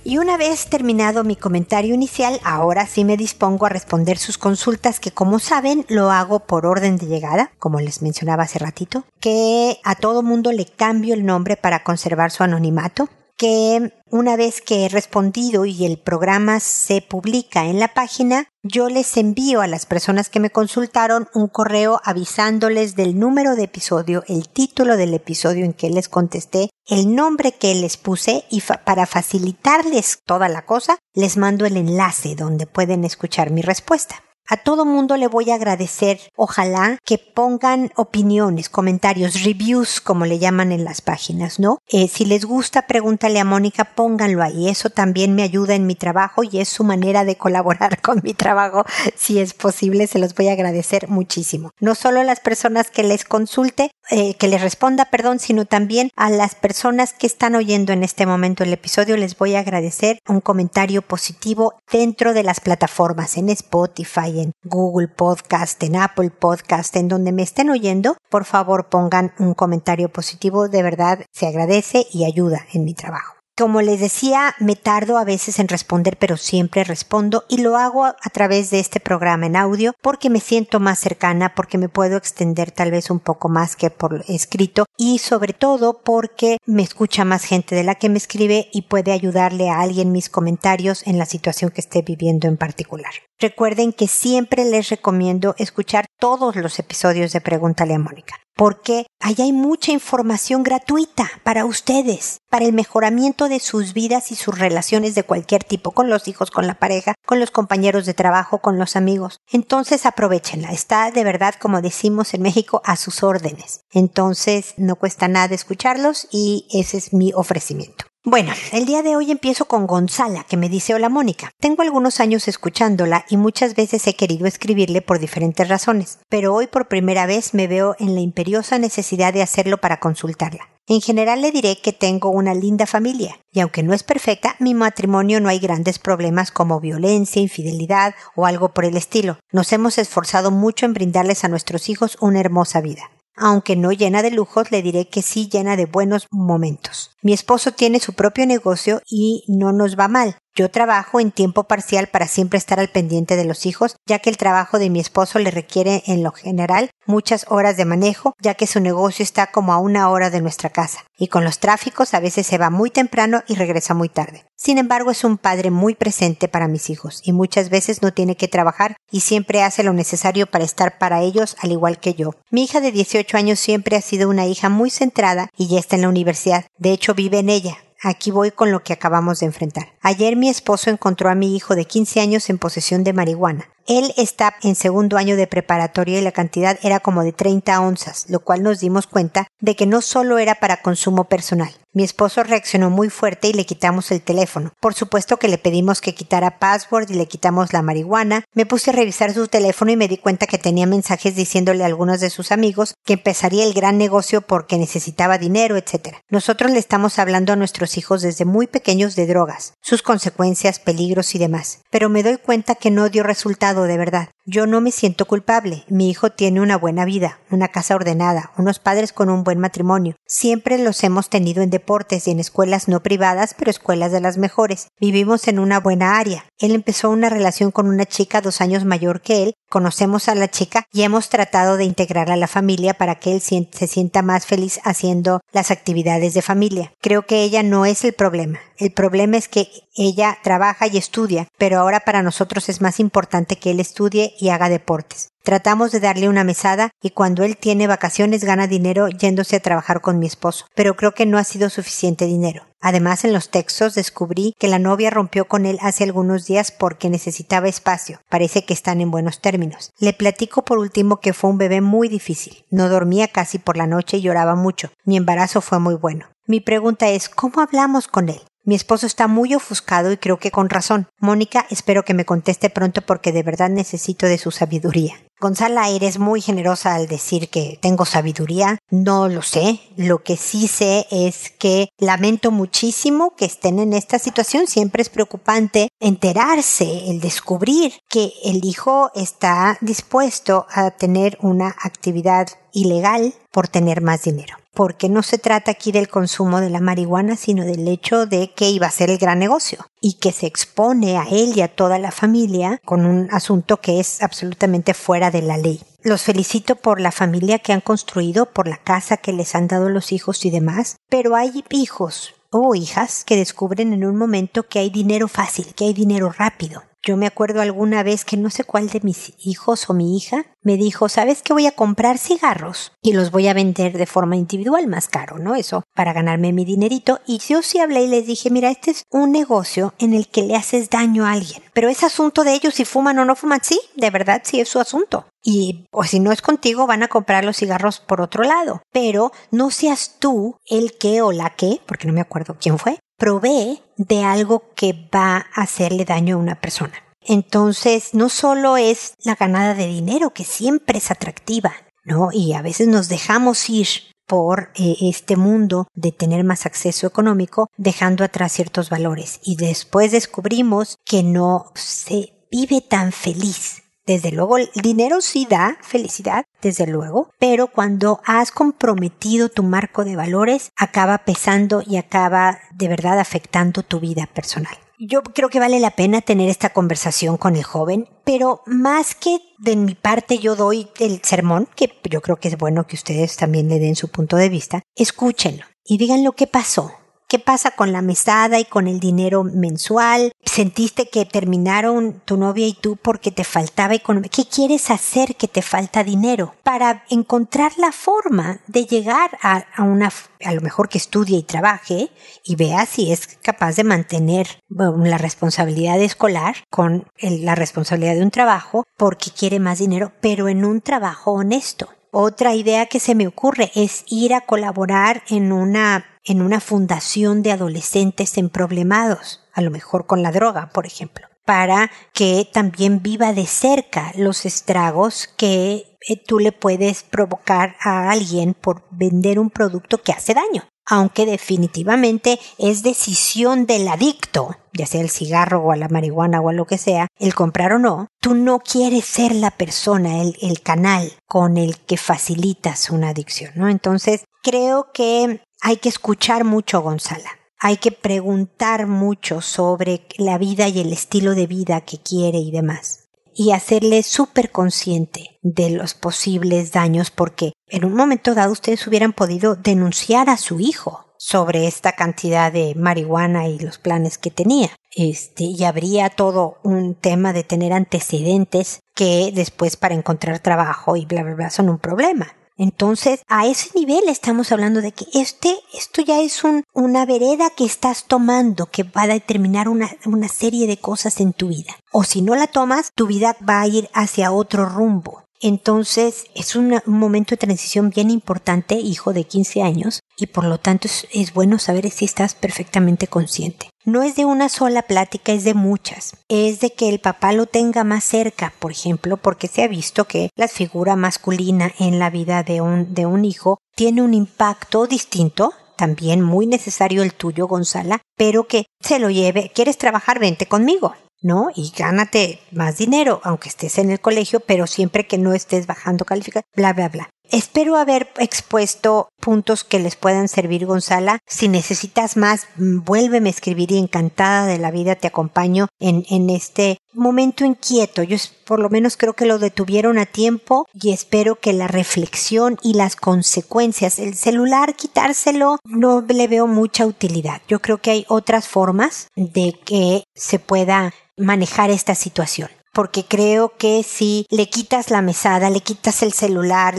Y 0.06 0.18
una 0.18 0.36
vez 0.36 0.66
terminado 0.66 1.24
mi 1.24 1.34
comentario 1.34 1.94
inicial, 1.94 2.38
ahora 2.44 2.86
sí 2.86 3.06
me 3.06 3.16
dispongo 3.16 3.64
a 3.64 3.70
responder 3.70 4.18
sus 4.18 4.36
consultas 4.36 5.00
que 5.00 5.12
como 5.12 5.38
saben 5.38 5.86
lo 5.88 6.10
hago 6.10 6.40
por 6.40 6.66
orden 6.66 6.98
de 6.98 7.06
llegada, 7.06 7.52
como 7.58 7.80
les 7.80 8.02
mencionaba 8.02 8.42
hace 8.42 8.58
ratito, 8.58 9.04
que 9.18 9.80
a 9.82 9.94
todo 9.94 10.22
mundo 10.22 10.52
le 10.52 10.66
cambio 10.66 11.14
el 11.14 11.24
nombre 11.24 11.56
para 11.56 11.82
conservar 11.84 12.30
su 12.30 12.42
anonimato, 12.42 13.08
que 13.36 13.92
una 14.10 14.36
vez 14.36 14.60
que 14.60 14.84
he 14.84 14.88
respondido 14.88 15.64
y 15.64 15.84
el 15.84 15.98
programa 15.98 16.60
se 16.60 17.02
publica 17.02 17.66
en 17.66 17.80
la 17.80 17.88
página, 17.88 18.46
yo 18.62 18.88
les 18.88 19.16
envío 19.16 19.60
a 19.60 19.66
las 19.66 19.86
personas 19.86 20.28
que 20.28 20.40
me 20.40 20.50
consultaron 20.50 21.28
un 21.34 21.48
correo 21.48 22.00
avisándoles 22.04 22.94
del 22.96 23.18
número 23.18 23.56
de 23.56 23.64
episodio, 23.64 24.22
el 24.28 24.48
título 24.48 24.96
del 24.96 25.14
episodio 25.14 25.64
en 25.64 25.72
que 25.72 25.90
les 25.90 26.08
contesté, 26.08 26.70
el 26.86 27.14
nombre 27.14 27.52
que 27.52 27.74
les 27.74 27.96
puse 27.96 28.44
y 28.50 28.62
para 28.84 29.06
facilitarles 29.06 30.20
toda 30.24 30.48
la 30.48 30.64
cosa, 30.64 30.98
les 31.12 31.36
mando 31.36 31.66
el 31.66 31.76
enlace 31.76 32.36
donde 32.36 32.66
pueden 32.66 33.04
escuchar 33.04 33.50
mi 33.50 33.62
respuesta. 33.62 34.22
A 34.46 34.58
todo 34.58 34.84
mundo 34.84 35.16
le 35.16 35.26
voy 35.26 35.50
a 35.50 35.54
agradecer, 35.54 36.20
ojalá 36.36 36.98
que 37.04 37.16
pongan 37.16 37.90
opiniones, 37.96 38.68
comentarios, 38.68 39.42
reviews, 39.42 40.02
como 40.02 40.26
le 40.26 40.38
llaman 40.38 40.70
en 40.70 40.84
las 40.84 41.00
páginas, 41.00 41.58
¿no? 41.58 41.78
Eh, 41.88 42.08
si 42.08 42.26
les 42.26 42.44
gusta, 42.44 42.86
pregúntale 42.86 43.40
a 43.40 43.44
Mónica, 43.44 43.84
pónganlo 43.94 44.42
ahí. 44.42 44.68
Eso 44.68 44.90
también 44.90 45.34
me 45.34 45.42
ayuda 45.42 45.74
en 45.74 45.86
mi 45.86 45.94
trabajo 45.94 46.42
y 46.44 46.60
es 46.60 46.68
su 46.68 46.84
manera 46.84 47.24
de 47.24 47.36
colaborar 47.36 48.00
con 48.02 48.20
mi 48.22 48.34
trabajo. 48.34 48.84
Si 49.16 49.38
es 49.38 49.54
posible, 49.54 50.06
se 50.06 50.18
los 50.18 50.34
voy 50.34 50.48
a 50.48 50.52
agradecer 50.52 51.08
muchísimo. 51.08 51.70
No 51.80 51.94
solo 51.94 52.20
a 52.20 52.24
las 52.24 52.40
personas 52.40 52.90
que 52.90 53.02
les 53.02 53.24
consulte, 53.24 53.92
eh, 54.10 54.34
que 54.34 54.48
les 54.48 54.60
responda, 54.60 55.06
perdón, 55.06 55.38
sino 55.38 55.64
también 55.64 56.10
a 56.16 56.30
las 56.30 56.54
personas 56.54 57.12
que 57.12 57.26
están 57.26 57.54
oyendo 57.54 57.92
en 57.92 58.02
este 58.02 58.26
momento 58.26 58.64
el 58.64 58.72
episodio, 58.72 59.16
les 59.16 59.36
voy 59.36 59.54
a 59.54 59.60
agradecer 59.60 60.18
un 60.28 60.40
comentario 60.40 61.02
positivo 61.02 61.74
dentro 61.90 62.34
de 62.34 62.42
las 62.42 62.60
plataformas, 62.60 63.36
en 63.36 63.48
Spotify, 63.48 64.40
en 64.40 64.52
Google 64.62 65.08
Podcast, 65.08 65.82
en 65.82 65.96
Apple 65.96 66.30
Podcast, 66.30 66.96
en 66.96 67.08
donde 67.08 67.32
me 67.32 67.42
estén 67.42 67.70
oyendo, 67.70 68.16
por 68.28 68.44
favor 68.44 68.88
pongan 68.88 69.32
un 69.38 69.54
comentario 69.54 70.08
positivo, 70.08 70.68
de 70.68 70.82
verdad 70.82 71.24
se 71.32 71.46
agradece 71.46 72.06
y 72.12 72.24
ayuda 72.24 72.66
en 72.72 72.84
mi 72.84 72.94
trabajo. 72.94 73.33
Como 73.56 73.82
les 73.82 74.00
decía, 74.00 74.56
me 74.58 74.74
tardo 74.74 75.16
a 75.16 75.22
veces 75.22 75.60
en 75.60 75.68
responder, 75.68 76.16
pero 76.18 76.36
siempre 76.36 76.82
respondo 76.82 77.44
y 77.48 77.58
lo 77.58 77.76
hago 77.76 78.04
a 78.04 78.30
través 78.32 78.70
de 78.70 78.80
este 78.80 78.98
programa 78.98 79.46
en 79.46 79.54
audio 79.54 79.94
porque 80.02 80.28
me 80.28 80.40
siento 80.40 80.80
más 80.80 80.98
cercana, 80.98 81.54
porque 81.54 81.78
me 81.78 81.88
puedo 81.88 82.16
extender 82.16 82.72
tal 82.72 82.90
vez 82.90 83.10
un 83.10 83.20
poco 83.20 83.48
más 83.48 83.76
que 83.76 83.90
por 83.90 84.24
escrito 84.26 84.86
y 84.96 85.20
sobre 85.20 85.52
todo 85.52 86.02
porque 86.02 86.58
me 86.66 86.82
escucha 86.82 87.24
más 87.24 87.44
gente 87.44 87.76
de 87.76 87.84
la 87.84 87.94
que 87.94 88.08
me 88.08 88.18
escribe 88.18 88.70
y 88.72 88.82
puede 88.82 89.12
ayudarle 89.12 89.70
a 89.70 89.78
alguien 89.78 90.10
mis 90.10 90.28
comentarios 90.28 91.06
en 91.06 91.16
la 91.16 91.26
situación 91.26 91.70
que 91.70 91.80
esté 91.80 92.02
viviendo 92.02 92.48
en 92.48 92.56
particular. 92.56 93.12
Recuerden 93.38 93.92
que 93.92 94.08
siempre 94.08 94.64
les 94.64 94.88
recomiendo 94.88 95.54
escuchar 95.58 96.06
todos 96.18 96.56
los 96.56 96.80
episodios 96.80 97.32
de 97.32 97.40
Pregúntale 97.40 97.94
a 97.94 98.00
Mónica 98.00 98.43
porque 98.56 99.06
ahí 99.20 99.36
hay 99.38 99.52
mucha 99.52 99.92
información 99.92 100.62
gratuita 100.62 101.30
para 101.42 101.64
ustedes, 101.64 102.38
para 102.50 102.64
el 102.64 102.72
mejoramiento 102.72 103.48
de 103.48 103.60
sus 103.60 103.94
vidas 103.94 104.30
y 104.30 104.36
sus 104.36 104.58
relaciones 104.58 105.14
de 105.14 105.24
cualquier 105.24 105.64
tipo, 105.64 105.90
con 105.90 106.08
los 106.08 106.28
hijos, 106.28 106.50
con 106.50 106.66
la 106.66 106.74
pareja, 106.74 107.14
con 107.26 107.40
los 107.40 107.50
compañeros 107.50 108.06
de 108.06 108.14
trabajo, 108.14 108.58
con 108.58 108.78
los 108.78 108.96
amigos. 108.96 109.38
Entonces 109.50 110.06
aprovechenla, 110.06 110.70
está 110.72 111.10
de 111.10 111.24
verdad, 111.24 111.54
como 111.60 111.82
decimos 111.82 112.34
en 112.34 112.42
México, 112.42 112.82
a 112.84 112.96
sus 112.96 113.22
órdenes. 113.22 113.80
Entonces 113.92 114.74
no 114.76 114.96
cuesta 114.96 115.28
nada 115.28 115.54
escucharlos 115.54 116.28
y 116.30 116.66
ese 116.72 116.98
es 116.98 117.12
mi 117.12 117.32
ofrecimiento. 117.32 118.04
Bueno, 118.26 118.52
el 118.72 118.86
día 118.86 119.02
de 119.02 119.16
hoy 119.16 119.30
empiezo 119.30 119.66
con 119.66 119.86
Gonzala, 119.86 120.44
que 120.44 120.56
me 120.56 120.70
dice 120.70 120.94
Hola 120.94 121.10
Mónica. 121.10 121.50
Tengo 121.60 121.82
algunos 121.82 122.20
años 122.20 122.48
escuchándola 122.48 123.26
y 123.28 123.36
muchas 123.36 123.74
veces 123.74 124.06
he 124.06 124.16
querido 124.16 124.46
escribirle 124.46 125.02
por 125.02 125.18
diferentes 125.18 125.68
razones, 125.68 126.20
pero 126.30 126.54
hoy 126.54 126.66
por 126.66 126.88
primera 126.88 127.26
vez 127.26 127.52
me 127.52 127.66
veo 127.66 127.96
en 127.98 128.14
la 128.14 128.22
imperiosa 128.22 128.78
necesidad 128.78 129.34
de 129.34 129.42
hacerlo 129.42 129.76
para 129.76 130.00
consultarla. 130.00 130.70
En 130.86 131.02
general 131.02 131.42
le 131.42 131.52
diré 131.52 131.76
que 131.82 131.92
tengo 131.92 132.30
una 132.30 132.54
linda 132.54 132.86
familia, 132.86 133.38
y 133.52 133.60
aunque 133.60 133.82
no 133.82 133.92
es 133.92 134.02
perfecta, 134.02 134.56
mi 134.58 134.72
matrimonio 134.72 135.38
no 135.40 135.50
hay 135.50 135.58
grandes 135.58 135.98
problemas 135.98 136.50
como 136.50 136.80
violencia, 136.80 137.42
infidelidad 137.42 138.14
o 138.36 138.46
algo 138.46 138.72
por 138.72 138.86
el 138.86 138.96
estilo. 138.96 139.38
Nos 139.52 139.70
hemos 139.74 139.98
esforzado 139.98 140.50
mucho 140.50 140.86
en 140.86 140.94
brindarles 140.94 141.44
a 141.44 141.48
nuestros 141.48 141.90
hijos 141.90 142.16
una 142.22 142.40
hermosa 142.40 142.80
vida. 142.80 143.10
Aunque 143.36 143.74
no 143.74 143.90
llena 143.90 144.22
de 144.22 144.30
lujos, 144.30 144.70
le 144.70 144.82
diré 144.82 145.08
que 145.08 145.22
sí 145.22 145.48
llena 145.48 145.76
de 145.76 145.86
buenos 145.86 146.28
momentos. 146.30 147.10
Mi 147.22 147.32
esposo 147.32 147.72
tiene 147.72 147.98
su 147.98 148.12
propio 148.12 148.46
negocio 148.46 149.02
y 149.06 149.44
no 149.48 149.72
nos 149.72 149.98
va 149.98 150.08
mal. 150.08 150.36
Yo 150.56 150.70
trabajo 150.70 151.18
en 151.18 151.32
tiempo 151.32 151.64
parcial 151.64 152.06
para 152.06 152.28
siempre 152.28 152.58
estar 152.58 152.78
al 152.78 152.88
pendiente 152.88 153.34
de 153.34 153.44
los 153.44 153.66
hijos, 153.66 153.96
ya 154.06 154.20
que 154.20 154.30
el 154.30 154.36
trabajo 154.36 154.78
de 154.78 154.88
mi 154.88 155.00
esposo 155.00 155.40
le 155.40 155.50
requiere 155.50 156.04
en 156.06 156.22
lo 156.22 156.30
general 156.30 156.90
muchas 157.06 157.44
horas 157.48 157.76
de 157.76 157.84
manejo, 157.84 158.34
ya 158.40 158.54
que 158.54 158.68
su 158.68 158.78
negocio 158.78 159.24
está 159.24 159.48
como 159.48 159.72
a 159.72 159.78
una 159.78 160.08
hora 160.10 160.30
de 160.30 160.40
nuestra 160.40 160.70
casa, 160.70 161.00
y 161.18 161.26
con 161.26 161.42
los 161.42 161.58
tráficos 161.58 162.14
a 162.14 162.20
veces 162.20 162.46
se 162.46 162.56
va 162.56 162.70
muy 162.70 162.90
temprano 162.90 163.42
y 163.48 163.56
regresa 163.56 163.94
muy 163.94 164.08
tarde. 164.08 164.44
Sin 164.54 164.78
embargo, 164.78 165.10
es 165.10 165.24
un 165.24 165.38
padre 165.38 165.72
muy 165.72 165.96
presente 165.96 166.46
para 166.46 166.68
mis 166.68 166.88
hijos, 166.88 167.20
y 167.24 167.32
muchas 167.32 167.68
veces 167.68 168.00
no 168.00 168.12
tiene 168.12 168.36
que 168.36 168.46
trabajar 168.46 168.96
y 169.10 169.22
siempre 169.22 169.64
hace 169.64 169.82
lo 169.82 169.92
necesario 169.92 170.46
para 170.46 170.62
estar 170.62 170.98
para 170.98 171.20
ellos 171.20 171.56
al 171.62 171.72
igual 171.72 171.98
que 171.98 172.14
yo. 172.14 172.30
Mi 172.52 172.62
hija 172.62 172.80
de 172.80 172.92
18 172.92 173.36
años 173.36 173.58
siempre 173.58 173.96
ha 173.96 174.00
sido 174.00 174.28
una 174.28 174.46
hija 174.46 174.68
muy 174.68 174.90
centrada 174.90 175.48
y 175.56 175.66
ya 175.66 175.80
está 175.80 175.96
en 175.96 176.02
la 176.02 176.08
universidad. 176.08 176.66
De 176.78 176.92
hecho, 176.92 177.12
vive 177.14 177.40
en 177.40 177.50
ella, 177.50 177.76
Aquí 178.06 178.30
voy 178.30 178.50
con 178.50 178.70
lo 178.70 178.82
que 178.82 178.92
acabamos 178.92 179.40
de 179.40 179.46
enfrentar. 179.46 179.94
Ayer 180.02 180.36
mi 180.36 180.50
esposo 180.50 180.90
encontró 180.90 181.30
a 181.30 181.34
mi 181.34 181.56
hijo 181.56 181.74
de 181.74 181.86
15 181.86 182.20
años 182.20 182.50
en 182.50 182.58
posesión 182.58 183.02
de 183.02 183.14
marihuana. 183.14 183.70
Él 183.86 184.12
está 184.18 184.56
en 184.62 184.74
segundo 184.74 185.16
año 185.16 185.36
de 185.36 185.46
preparatoria 185.46 186.18
y 186.18 186.22
la 186.22 186.32
cantidad 186.32 186.78
era 186.82 187.00
como 187.00 187.24
de 187.24 187.32
30 187.32 187.80
onzas, 187.80 188.26
lo 188.28 188.40
cual 188.40 188.62
nos 188.62 188.80
dimos 188.80 189.06
cuenta 189.06 189.46
de 189.58 189.74
que 189.74 189.86
no 189.86 190.02
solo 190.02 190.36
era 190.36 190.56
para 190.56 190.82
consumo 190.82 191.24
personal. 191.24 191.74
Mi 191.96 192.02
esposo 192.02 192.42
reaccionó 192.42 192.90
muy 192.90 193.08
fuerte 193.08 193.46
y 193.46 193.52
le 193.52 193.66
quitamos 193.66 194.10
el 194.10 194.20
teléfono. 194.20 194.72
Por 194.80 194.94
supuesto 194.94 195.36
que 195.36 195.46
le 195.46 195.58
pedimos 195.58 196.00
que 196.00 196.12
quitara 196.12 196.58
password 196.58 197.08
y 197.08 197.14
le 197.14 197.28
quitamos 197.28 197.72
la 197.72 197.82
marihuana. 197.82 198.42
Me 198.52 198.66
puse 198.66 198.90
a 198.90 198.94
revisar 198.94 199.32
su 199.32 199.46
teléfono 199.46 199.92
y 199.92 199.96
me 199.96 200.08
di 200.08 200.16
cuenta 200.16 200.48
que 200.48 200.58
tenía 200.58 200.88
mensajes 200.88 201.36
diciéndole 201.36 201.84
a 201.84 201.86
algunos 201.86 202.18
de 202.18 202.30
sus 202.30 202.50
amigos 202.50 202.96
que 203.04 203.12
empezaría 203.12 203.64
el 203.64 203.74
gran 203.74 203.96
negocio 203.96 204.40
porque 204.40 204.76
necesitaba 204.76 205.38
dinero, 205.38 205.76
etc. 205.76 206.16
Nosotros 206.28 206.72
le 206.72 206.80
estamos 206.80 207.20
hablando 207.20 207.52
a 207.52 207.56
nuestros 207.56 207.96
hijos 207.96 208.22
desde 208.22 208.44
muy 208.44 208.66
pequeños 208.66 209.14
de 209.14 209.28
drogas, 209.28 209.74
sus 209.80 210.02
consecuencias, 210.02 210.80
peligros 210.80 211.36
y 211.36 211.38
demás. 211.38 211.82
Pero 211.90 212.08
me 212.08 212.24
doy 212.24 212.38
cuenta 212.38 212.74
que 212.74 212.90
no 212.90 213.08
dio 213.08 213.22
resultado 213.22 213.84
de 213.84 213.98
verdad. 213.98 214.30
Yo 214.46 214.66
no 214.66 214.82
me 214.82 214.90
siento 214.90 215.24
culpable. 215.24 215.84
Mi 215.88 216.10
hijo 216.10 216.28
tiene 216.28 216.60
una 216.60 216.76
buena 216.76 217.06
vida, 217.06 217.38
una 217.50 217.68
casa 217.68 217.94
ordenada, 217.94 218.52
unos 218.58 218.78
padres 218.78 219.14
con 219.14 219.30
un 219.30 219.42
buen 219.42 219.58
matrimonio. 219.58 220.16
Siempre 220.26 220.76
los 220.76 221.02
hemos 221.02 221.30
tenido 221.30 221.62
en 221.62 221.70
deportes 221.70 222.28
y 222.28 222.30
en 222.30 222.40
escuelas 222.40 222.86
no 222.86 223.02
privadas, 223.02 223.54
pero 223.58 223.70
escuelas 223.70 224.12
de 224.12 224.20
las 224.20 224.36
mejores. 224.36 224.88
Vivimos 225.00 225.48
en 225.48 225.58
una 225.58 225.80
buena 225.80 226.18
área. 226.18 226.44
Él 226.58 226.74
empezó 226.74 227.08
una 227.08 227.30
relación 227.30 227.70
con 227.70 227.88
una 227.88 228.04
chica 228.04 228.42
dos 228.42 228.60
años 228.60 228.84
mayor 228.84 229.22
que 229.22 229.44
él. 229.44 229.54
Conocemos 229.70 230.28
a 230.28 230.34
la 230.34 230.48
chica 230.48 230.84
y 230.92 231.04
hemos 231.04 231.30
tratado 231.30 231.78
de 231.78 231.84
integrar 231.84 232.30
a 232.30 232.36
la 232.36 232.46
familia 232.46 232.92
para 232.92 233.14
que 233.14 233.32
él 233.32 233.40
se 233.40 233.86
sienta 233.86 234.20
más 234.20 234.44
feliz 234.44 234.78
haciendo 234.84 235.40
las 235.54 235.70
actividades 235.70 236.34
de 236.34 236.42
familia. 236.42 236.92
Creo 237.00 237.24
que 237.26 237.42
ella 237.42 237.62
no 237.62 237.86
es 237.86 238.04
el 238.04 238.12
problema. 238.12 238.60
El 238.76 238.92
problema 238.92 239.38
es 239.38 239.48
que 239.48 239.68
ella 239.96 240.36
trabaja 240.42 240.86
y 240.86 240.98
estudia, 240.98 241.48
pero 241.56 241.78
ahora 241.78 242.00
para 242.00 242.22
nosotros 242.22 242.68
es 242.68 242.82
más 242.82 243.00
importante 243.00 243.56
que 243.56 243.70
él 243.70 243.80
estudie 243.80 244.34
y 244.38 244.50
haga 244.50 244.68
deportes. 244.68 245.33
Tratamos 245.44 245.92
de 245.92 246.00
darle 246.00 246.30
una 246.30 246.42
mesada 246.42 246.90
y 247.02 247.10
cuando 247.10 247.44
él 247.44 247.58
tiene 247.58 247.86
vacaciones 247.86 248.44
gana 248.44 248.66
dinero 248.66 249.08
yéndose 249.08 249.56
a 249.56 249.60
trabajar 249.60 250.00
con 250.00 250.18
mi 250.18 250.26
esposo, 250.26 250.64
pero 250.74 250.96
creo 250.96 251.12
que 251.12 251.26
no 251.26 251.36
ha 251.36 251.44
sido 251.44 251.68
suficiente 251.68 252.24
dinero. 252.24 252.64
Además, 252.80 253.26
en 253.26 253.34
los 253.34 253.50
textos 253.50 253.94
descubrí 253.94 254.54
que 254.58 254.68
la 254.68 254.78
novia 254.78 255.10
rompió 255.10 255.44
con 255.44 255.66
él 255.66 255.78
hace 255.82 256.02
algunos 256.02 256.46
días 256.46 256.70
porque 256.70 257.10
necesitaba 257.10 257.68
espacio. 257.68 258.20
Parece 258.30 258.64
que 258.64 258.72
están 258.72 259.02
en 259.02 259.10
buenos 259.10 259.42
términos. 259.42 259.90
Le 259.98 260.14
platico 260.14 260.64
por 260.64 260.78
último 260.78 261.20
que 261.20 261.34
fue 261.34 261.50
un 261.50 261.58
bebé 261.58 261.82
muy 261.82 262.08
difícil. 262.08 262.64
No 262.70 262.88
dormía 262.88 263.28
casi 263.28 263.58
por 263.58 263.76
la 263.76 263.86
noche 263.86 264.16
y 264.16 264.22
lloraba 264.22 264.54
mucho. 264.54 264.92
Mi 265.04 265.18
embarazo 265.18 265.60
fue 265.60 265.78
muy 265.78 265.94
bueno. 265.94 266.26
Mi 266.46 266.60
pregunta 266.60 267.10
es, 267.10 267.28
¿cómo 267.28 267.60
hablamos 267.60 268.08
con 268.08 268.30
él? 268.30 268.40
Mi 268.66 268.74
esposo 268.74 269.06
está 269.06 269.28
muy 269.28 269.54
ofuscado 269.54 270.10
y 270.10 270.16
creo 270.16 270.38
que 270.38 270.50
con 270.50 270.70
razón. 270.70 271.08
Mónica, 271.18 271.66
espero 271.68 272.02
que 272.02 272.14
me 272.14 272.24
conteste 272.24 272.70
pronto 272.70 273.02
porque 273.02 273.30
de 273.30 273.42
verdad 273.42 273.68
necesito 273.68 274.26
de 274.26 274.38
su 274.38 274.50
sabiduría. 274.50 275.20
Gonzala, 275.38 275.90
eres 275.90 276.18
muy 276.18 276.40
generosa 276.40 276.94
al 276.94 277.06
decir 277.06 277.50
que 277.50 277.78
tengo 277.82 278.06
sabiduría. 278.06 278.78
No 278.88 279.28
lo 279.28 279.42
sé. 279.42 279.80
Lo 279.96 280.22
que 280.22 280.38
sí 280.38 280.66
sé 280.66 281.06
es 281.10 281.50
que 281.58 281.88
lamento 281.98 282.50
muchísimo 282.50 283.34
que 283.36 283.44
estén 283.44 283.78
en 283.78 283.92
esta 283.92 284.18
situación. 284.18 284.66
Siempre 284.66 285.02
es 285.02 285.10
preocupante 285.10 285.88
enterarse, 286.00 287.10
el 287.10 287.20
descubrir 287.20 287.92
que 288.08 288.32
el 288.44 288.64
hijo 288.64 289.10
está 289.14 289.76
dispuesto 289.82 290.66
a 290.70 290.90
tener 290.92 291.36
una 291.42 291.68
actividad 291.68 292.48
ilegal 292.72 293.34
por 293.50 293.68
tener 293.68 294.00
más 294.00 294.22
dinero 294.22 294.56
porque 294.74 295.08
no 295.08 295.22
se 295.22 295.38
trata 295.38 295.70
aquí 295.70 295.92
del 295.92 296.08
consumo 296.08 296.60
de 296.60 296.70
la 296.70 296.80
marihuana, 296.80 297.36
sino 297.36 297.64
del 297.64 297.86
hecho 297.88 298.26
de 298.26 298.50
que 298.52 298.68
iba 298.68 298.86
a 298.86 298.90
ser 298.90 299.10
el 299.10 299.18
gran 299.18 299.38
negocio 299.38 299.86
y 300.00 300.14
que 300.14 300.32
se 300.32 300.46
expone 300.46 301.16
a 301.16 301.24
él 301.30 301.52
y 301.56 301.62
a 301.62 301.68
toda 301.68 301.98
la 301.98 302.10
familia 302.10 302.80
con 302.84 303.06
un 303.06 303.28
asunto 303.30 303.80
que 303.80 304.00
es 304.00 304.22
absolutamente 304.22 304.92
fuera 304.92 305.30
de 305.30 305.42
la 305.42 305.56
ley. 305.56 305.80
Los 306.02 306.22
felicito 306.22 306.76
por 306.76 307.00
la 307.00 307.12
familia 307.12 307.60
que 307.60 307.72
han 307.72 307.80
construido, 307.80 308.46
por 308.46 308.68
la 308.68 308.76
casa 308.76 309.16
que 309.16 309.32
les 309.32 309.54
han 309.54 309.68
dado 309.68 309.88
los 309.88 310.12
hijos 310.12 310.44
y 310.44 310.50
demás, 310.50 310.96
pero 311.08 311.34
hay 311.36 311.64
hijos 311.70 312.34
o 312.50 312.74
hijas 312.74 313.24
que 313.24 313.36
descubren 313.36 313.92
en 313.92 314.04
un 314.04 314.16
momento 314.16 314.64
que 314.64 314.78
hay 314.78 314.90
dinero 314.90 315.28
fácil, 315.28 315.74
que 315.74 315.86
hay 315.86 315.94
dinero 315.94 316.30
rápido, 316.30 316.82
yo 317.04 317.16
me 317.16 317.26
acuerdo 317.26 317.60
alguna 317.60 318.02
vez 318.02 318.24
que 318.24 318.36
no 318.36 318.50
sé 318.50 318.64
cuál 318.64 318.88
de 318.88 319.00
mis 319.00 319.34
hijos 319.44 319.90
o 319.90 319.94
mi 319.94 320.16
hija 320.16 320.46
me 320.62 320.76
dijo, 320.76 321.08
¿sabes 321.10 321.42
que 321.42 321.52
voy 321.52 321.66
a 321.66 321.72
comprar 321.72 322.18
cigarros? 322.18 322.92
Y 323.02 323.12
los 323.12 323.30
voy 323.30 323.48
a 323.48 323.54
vender 323.54 323.98
de 323.98 324.06
forma 324.06 324.36
individual 324.36 324.86
más 324.86 325.08
caro, 325.08 325.38
¿no? 325.38 325.54
Eso 325.54 325.84
para 325.94 326.14
ganarme 326.14 326.52
mi 326.52 326.64
dinerito. 326.64 327.20
Y 327.26 327.38
yo 327.38 327.60
sí 327.62 327.78
hablé 327.78 328.04
y 328.04 328.08
les 328.08 328.26
dije, 328.26 328.50
mira, 328.50 328.70
este 328.70 328.92
es 328.92 329.02
un 329.10 329.32
negocio 329.32 329.92
en 329.98 330.14
el 330.14 330.28
que 330.28 330.42
le 330.42 330.56
haces 330.56 330.88
daño 330.88 331.26
a 331.26 331.32
alguien. 331.32 331.62
Pero 331.74 331.90
es 331.90 332.02
asunto 332.02 332.44
de 332.44 332.54
ellos 332.54 332.74
si 332.74 332.86
fuman 332.86 333.18
o 333.18 333.24
no 333.26 333.36
fuman. 333.36 333.60
Sí, 333.62 333.78
de 333.96 334.10
verdad, 334.10 334.40
sí 334.44 334.60
es 334.60 334.68
su 334.70 334.80
asunto. 334.80 335.26
Y 335.42 335.84
o 335.90 336.04
si 336.04 336.20
no 336.20 336.32
es 336.32 336.40
contigo, 336.40 336.86
van 336.86 337.02
a 337.02 337.08
comprar 337.08 337.44
los 337.44 337.58
cigarros 337.58 338.00
por 338.00 338.22
otro 338.22 338.44
lado. 338.44 338.80
Pero 338.92 339.30
no 339.50 339.70
seas 339.70 340.16
tú 340.18 340.56
el 340.66 340.96
que 340.96 341.20
o 341.20 341.32
la 341.32 341.50
que, 341.50 341.80
porque 341.84 342.06
no 342.06 342.14
me 342.14 342.22
acuerdo 342.22 342.56
quién 342.58 342.78
fue, 342.78 342.98
provee 343.24 343.80
de 343.96 344.22
algo 344.22 344.64
que 344.76 344.92
va 344.92 345.46
a 345.54 345.62
hacerle 345.62 346.04
daño 346.04 346.36
a 346.36 346.40
una 346.40 346.60
persona. 346.60 346.92
Entonces, 347.22 348.10
no 348.12 348.28
solo 348.28 348.76
es 348.76 349.14
la 349.24 349.34
ganada 349.34 349.72
de 349.72 349.86
dinero, 349.86 350.34
que 350.34 350.44
siempre 350.44 350.98
es 350.98 351.10
atractiva, 351.10 351.72
¿no? 352.04 352.28
Y 352.32 352.52
a 352.52 352.60
veces 352.60 352.86
nos 352.86 353.08
dejamos 353.08 353.70
ir 353.70 353.88
por 354.26 354.72
eh, 354.74 354.96
este 355.00 355.36
mundo 355.36 355.86
de 355.94 356.12
tener 356.12 356.44
más 356.44 356.66
acceso 356.66 357.06
económico, 357.06 357.70
dejando 357.78 358.24
atrás 358.24 358.52
ciertos 358.52 358.90
valores. 358.90 359.40
Y 359.42 359.56
después 359.56 360.12
descubrimos 360.12 360.98
que 361.06 361.22
no 361.22 361.72
se 361.74 362.46
vive 362.50 362.82
tan 362.82 363.10
feliz 363.10 363.83
desde 364.06 364.32
luego, 364.32 364.58
el 364.58 364.70
dinero 364.74 365.20
sí 365.20 365.46
da 365.48 365.78
felicidad, 365.82 366.44
desde 366.60 366.86
luego, 366.86 367.30
pero 367.38 367.68
cuando 367.68 368.20
has 368.24 368.50
comprometido 368.50 369.48
tu 369.48 369.62
marco 369.62 370.04
de 370.04 370.16
valores, 370.16 370.72
acaba 370.76 371.18
pesando 371.18 371.82
y 371.86 371.96
acaba 371.96 372.58
de 372.74 372.88
verdad 372.88 373.18
afectando 373.18 373.82
tu 373.82 374.00
vida 374.00 374.26
personal. 374.26 374.76
Yo 374.98 375.22
creo 375.22 375.48
que 375.48 375.58
vale 375.58 375.80
la 375.80 375.90
pena 375.90 376.20
tener 376.20 376.48
esta 376.48 376.70
conversación 376.70 377.36
con 377.36 377.56
el 377.56 377.64
joven, 377.64 378.08
pero 378.24 378.62
más 378.66 379.14
que 379.14 379.38
de 379.58 379.74
mi 379.76 379.94
parte 379.94 380.38
yo 380.38 380.54
doy 380.54 380.88
el 381.00 381.20
sermón, 381.22 381.68
que 381.74 381.92
yo 382.08 382.22
creo 382.22 382.36
que 382.36 382.48
es 382.48 382.56
bueno 382.56 382.86
que 382.86 382.96
ustedes 382.96 383.36
también 383.36 383.68
le 383.68 383.80
den 383.80 383.96
su 383.96 384.08
punto 384.08 384.36
de 384.36 384.48
vista, 384.48 384.82
escúchenlo 384.94 385.64
y 385.84 385.98
digan 385.98 386.22
lo 386.22 386.32
que 386.32 386.46
pasó, 386.46 386.92
¿Qué 387.28 387.38
pasa 387.38 387.70
con 387.72 387.92
la 387.92 388.02
mesada 388.02 388.60
y 388.60 388.64
con 388.64 388.86
el 388.86 389.00
dinero 389.00 389.44
mensual? 389.44 390.32
¿Sentiste 390.44 391.08
que 391.08 391.24
terminaron 391.24 392.20
tu 392.24 392.36
novia 392.36 392.66
y 392.66 392.74
tú 392.74 392.96
porque 392.96 393.30
te 393.30 393.44
faltaba 393.44 393.94
economía? 393.94 394.30
¿Qué 394.30 394.44
quieres 394.46 394.90
hacer 394.90 395.34
que 395.36 395.48
te 395.48 395.62
falta 395.62 396.04
dinero? 396.04 396.54
Para 396.62 397.04
encontrar 397.08 397.72
la 397.78 397.92
forma 397.92 398.60
de 398.66 398.84
llegar 398.84 399.38
a, 399.42 399.64
una, 399.78 400.12
a 400.44 400.52
lo 400.52 400.60
mejor 400.60 400.88
que 400.88 400.98
estudie 400.98 401.38
y 401.38 401.42
trabaje 401.42 402.10
y 402.44 402.56
vea 402.56 402.86
si 402.86 403.10
es 403.10 403.26
capaz 403.42 403.76
de 403.76 403.84
mantener 403.84 404.46
la 404.68 405.18
responsabilidad 405.18 406.00
escolar 406.00 406.56
con 406.70 407.08
la 407.20 407.54
responsabilidad 407.54 408.14
de 408.14 408.22
un 408.22 408.30
trabajo 408.30 408.84
porque 408.96 409.30
quiere 409.30 409.58
más 409.58 409.78
dinero, 409.78 410.12
pero 410.20 410.48
en 410.48 410.64
un 410.64 410.82
trabajo 410.82 411.32
honesto. 411.32 411.88
Otra 412.16 412.54
idea 412.54 412.86
que 412.86 413.00
se 413.00 413.16
me 413.16 413.26
ocurre 413.26 413.72
es 413.74 414.04
ir 414.06 414.34
a 414.34 414.42
colaborar 414.42 415.24
en 415.28 415.50
una 415.50 416.13
en 416.24 416.42
una 416.42 416.60
fundación 416.60 417.42
de 417.42 417.52
adolescentes 417.52 418.38
en 418.38 418.50
problemados, 418.50 419.40
a 419.52 419.60
lo 419.60 419.70
mejor 419.70 420.06
con 420.06 420.22
la 420.22 420.32
droga, 420.32 420.70
por 420.72 420.86
ejemplo, 420.86 421.26
para 421.44 421.90
que 422.12 422.48
también 422.52 423.02
viva 423.02 423.32
de 423.32 423.46
cerca 423.46 424.12
los 424.16 424.46
estragos 424.46 425.28
que 425.36 425.98
eh, 426.08 426.16
tú 426.26 426.38
le 426.38 426.52
puedes 426.52 427.02
provocar 427.02 427.76
a 427.80 428.10
alguien 428.10 428.54
por 428.54 428.84
vender 428.90 429.38
un 429.38 429.50
producto 429.50 430.02
que 430.02 430.12
hace 430.12 430.34
daño 430.34 430.64
aunque 430.86 431.26
definitivamente 431.26 432.38
es 432.58 432.82
decisión 432.82 433.66
del 433.66 433.88
adicto, 433.88 434.56
ya 434.72 434.86
sea 434.86 435.00
el 435.00 435.10
cigarro 435.10 435.62
o 435.62 435.72
a 435.72 435.76
la 435.76 435.88
marihuana 435.88 436.40
o 436.40 436.48
a 436.48 436.52
lo 436.52 436.66
que 436.66 436.78
sea, 436.78 437.08
el 437.18 437.34
comprar 437.34 437.72
o 437.72 437.78
no, 437.78 438.08
tú 438.20 438.34
no 438.34 438.58
quieres 438.60 439.04
ser 439.04 439.34
la 439.34 439.50
persona, 439.50 440.20
el, 440.20 440.36
el 440.42 440.60
canal 440.60 441.12
con 441.26 441.56
el 441.56 441.78
que 441.78 441.96
facilitas 441.96 442.90
una 442.90 443.10
adicción, 443.10 443.52
¿no? 443.54 443.68
Entonces, 443.68 444.24
creo 444.42 444.92
que 444.92 445.40
hay 445.64 445.78
que 445.78 445.88
escuchar 445.88 446.44
mucho 446.44 446.82
Gonzala. 446.82 447.30
Hay 447.58 447.78
que 447.78 447.90
preguntar 447.90 448.86
mucho 448.86 449.40
sobre 449.40 450.06
la 450.18 450.36
vida 450.36 450.68
y 450.68 450.78
el 450.78 450.92
estilo 450.92 451.34
de 451.34 451.46
vida 451.46 451.80
que 451.80 451.96
quiere 451.96 452.36
y 452.36 452.50
demás. 452.50 453.08
Y 453.34 453.52
hacerle 453.52 454.02
súper 454.02 454.52
consciente 454.52 455.38
de 455.40 455.70
los 455.70 455.94
posibles 455.94 456.72
daños 456.72 457.10
porque 457.10 457.54
en 457.68 457.86
un 457.86 457.94
momento 457.94 458.34
dado 458.34 458.52
ustedes 458.52 458.86
hubieran 458.86 459.14
podido 459.14 459.56
denunciar 459.56 460.28
a 460.28 460.36
su 460.36 460.60
hijo 460.60 461.06
sobre 461.16 461.66
esta 461.66 461.92
cantidad 461.92 462.52
de 462.52 462.74
marihuana 462.74 463.48
y 463.48 463.58
los 463.58 463.78
planes 463.78 464.18
que 464.18 464.30
tenía. 464.30 464.68
Este, 464.94 465.44
y 465.44 465.64
habría 465.64 466.10
todo 466.10 466.58
un 466.62 466.94
tema 466.94 467.32
de 467.32 467.42
tener 467.42 467.72
antecedentes 467.72 468.80
que 468.94 469.32
después 469.34 469.78
para 469.78 469.94
encontrar 469.94 470.40
trabajo 470.40 470.94
y 470.96 471.06
bla 471.06 471.22
bla 471.22 471.34
bla 471.34 471.48
son 471.48 471.70
un 471.70 471.78
problema. 471.78 472.34
Entonces, 472.56 473.22
a 473.28 473.46
ese 473.46 473.70
nivel 473.74 474.08
estamos 474.08 474.52
hablando 474.52 474.80
de 474.80 474.92
que 474.92 475.06
este, 475.14 475.56
esto 475.72 476.02
ya 476.02 476.20
es 476.20 476.44
un, 476.44 476.64
una 476.72 477.04
vereda 477.04 477.50
que 477.50 477.64
estás 477.64 478.04
tomando 478.04 478.66
que 478.66 478.84
va 478.84 479.02
a 479.02 479.08
determinar 479.08 479.68
una, 479.68 479.90
una 480.06 480.28
serie 480.28 480.66
de 480.66 480.76
cosas 480.76 481.20
en 481.20 481.32
tu 481.32 481.48
vida. 481.48 481.76
O 481.92 482.04
si 482.04 482.22
no 482.22 482.34
la 482.36 482.46
tomas, 482.46 482.92
tu 482.94 483.06
vida 483.06 483.36
va 483.46 483.60
a 483.60 483.66
ir 483.66 483.88
hacia 483.92 484.32
otro 484.32 484.66
rumbo. 484.66 485.24
Entonces 485.44 486.24
es 486.34 486.56
un, 486.56 486.80
momento 486.86 487.32
de 487.32 487.36
transición 487.36 487.90
bien 487.90 488.10
importante, 488.10 488.76
hijo 488.76 489.12
de 489.12 489.24
15 489.24 489.62
años, 489.62 490.00
y 490.16 490.28
por 490.28 490.44
lo 490.44 490.56
tanto 490.56 490.88
es, 491.12 491.34
bueno 491.34 491.58
saber 491.58 491.90
si 491.90 492.06
estás 492.06 492.34
perfectamente 492.34 493.08
consciente. 493.08 493.68
No 493.86 494.02
es 494.02 494.16
de 494.16 494.24
una 494.24 494.48
sola 494.48 494.82
plática, 494.82 495.32
es 495.32 495.44
de 495.44 495.52
muchas. 495.52 496.16
Es 496.28 496.60
de 496.60 496.72
que 496.72 496.88
el 496.88 497.00
papá 497.00 497.32
lo 497.32 497.44
tenga 497.44 497.84
más 497.84 498.02
cerca, 498.02 498.54
por 498.58 498.72
ejemplo, 498.72 499.18
porque 499.18 499.46
se 499.46 499.62
ha 499.62 499.68
visto 499.68 500.06
que 500.06 500.30
la 500.36 500.48
figura 500.48 500.96
masculina 500.96 501.70
en 501.78 501.98
la 501.98 502.08
vida 502.08 502.42
de 502.42 502.62
un, 502.62 502.94
de 502.94 503.04
un 503.04 503.26
hijo 503.26 503.58
tiene 503.76 504.00
un 504.00 504.14
impacto 504.14 504.86
distinto 504.86 505.52
también 505.76 506.22
muy 506.22 506.46
necesario 506.46 507.02
el 507.02 507.12
tuyo, 507.12 507.46
Gonzala, 507.46 508.00
pero 508.16 508.46
que 508.46 508.66
se 508.80 508.98
lo 508.98 509.10
lleve. 509.10 509.50
¿Quieres 509.54 509.76
trabajar? 509.76 510.18
Vente 510.18 510.46
conmigo. 510.46 510.94
¿no? 511.24 511.48
Y 511.54 511.72
gánate 511.76 512.40
más 512.52 512.76
dinero, 512.76 513.20
aunque 513.24 513.48
estés 513.48 513.78
en 513.78 513.90
el 513.90 513.98
colegio, 513.98 514.40
pero 514.40 514.66
siempre 514.66 515.06
que 515.06 515.16
no 515.16 515.32
estés 515.32 515.66
bajando 515.66 516.04
calificación, 516.04 516.50
bla, 516.54 516.74
bla, 516.74 516.90
bla. 516.90 517.10
Espero 517.30 517.76
haber 517.76 518.10
expuesto 518.18 519.08
puntos 519.18 519.64
que 519.64 519.78
les 519.78 519.96
puedan 519.96 520.28
servir, 520.28 520.66
Gonzala. 520.66 521.20
Si 521.26 521.48
necesitas 521.48 522.16
más, 522.16 522.46
mm, 522.56 522.84
vuélveme 522.84 523.28
a 523.28 523.32
escribir 523.32 523.72
y 523.72 523.78
encantada 523.78 524.46
de 524.46 524.58
la 524.58 524.70
vida 524.70 524.94
te 524.94 525.06
acompaño 525.06 525.68
en, 525.80 526.04
en 526.10 526.28
este 526.30 526.78
momento 526.92 527.44
inquieto. 527.44 528.02
Yo 528.02 528.16
por 528.44 528.60
lo 528.60 528.68
menos 528.68 528.96
creo 528.96 529.14
que 529.14 529.26
lo 529.26 529.38
detuvieron 529.38 529.98
a 529.98 530.06
tiempo 530.06 530.66
y 530.74 530.92
espero 530.92 531.36
que 531.36 531.52
la 531.52 531.66
reflexión 531.66 532.58
y 532.62 532.74
las 532.74 532.94
consecuencias, 532.94 533.98
el 533.98 534.14
celular, 534.14 534.76
quitárselo, 534.76 535.58
no 535.64 536.04
le 536.06 536.28
veo 536.28 536.46
mucha 536.46 536.86
utilidad. 536.86 537.40
Yo 537.48 537.60
creo 537.60 537.78
que 537.78 537.90
hay 537.90 538.04
otras 538.08 538.48
formas 538.48 539.08
de 539.16 539.58
que 539.64 540.04
se 540.14 540.38
pueda 540.38 540.92
manejar 541.16 541.70
esta 541.70 541.94
situación 541.94 542.50
porque 542.74 543.04
creo 543.04 543.56
que 543.56 543.82
si 543.82 544.26
le 544.30 544.50
quitas 544.50 544.90
la 544.90 545.00
mesada, 545.00 545.48
le 545.48 545.60
quitas 545.60 546.02
el 546.02 546.12
celular, 546.12 546.74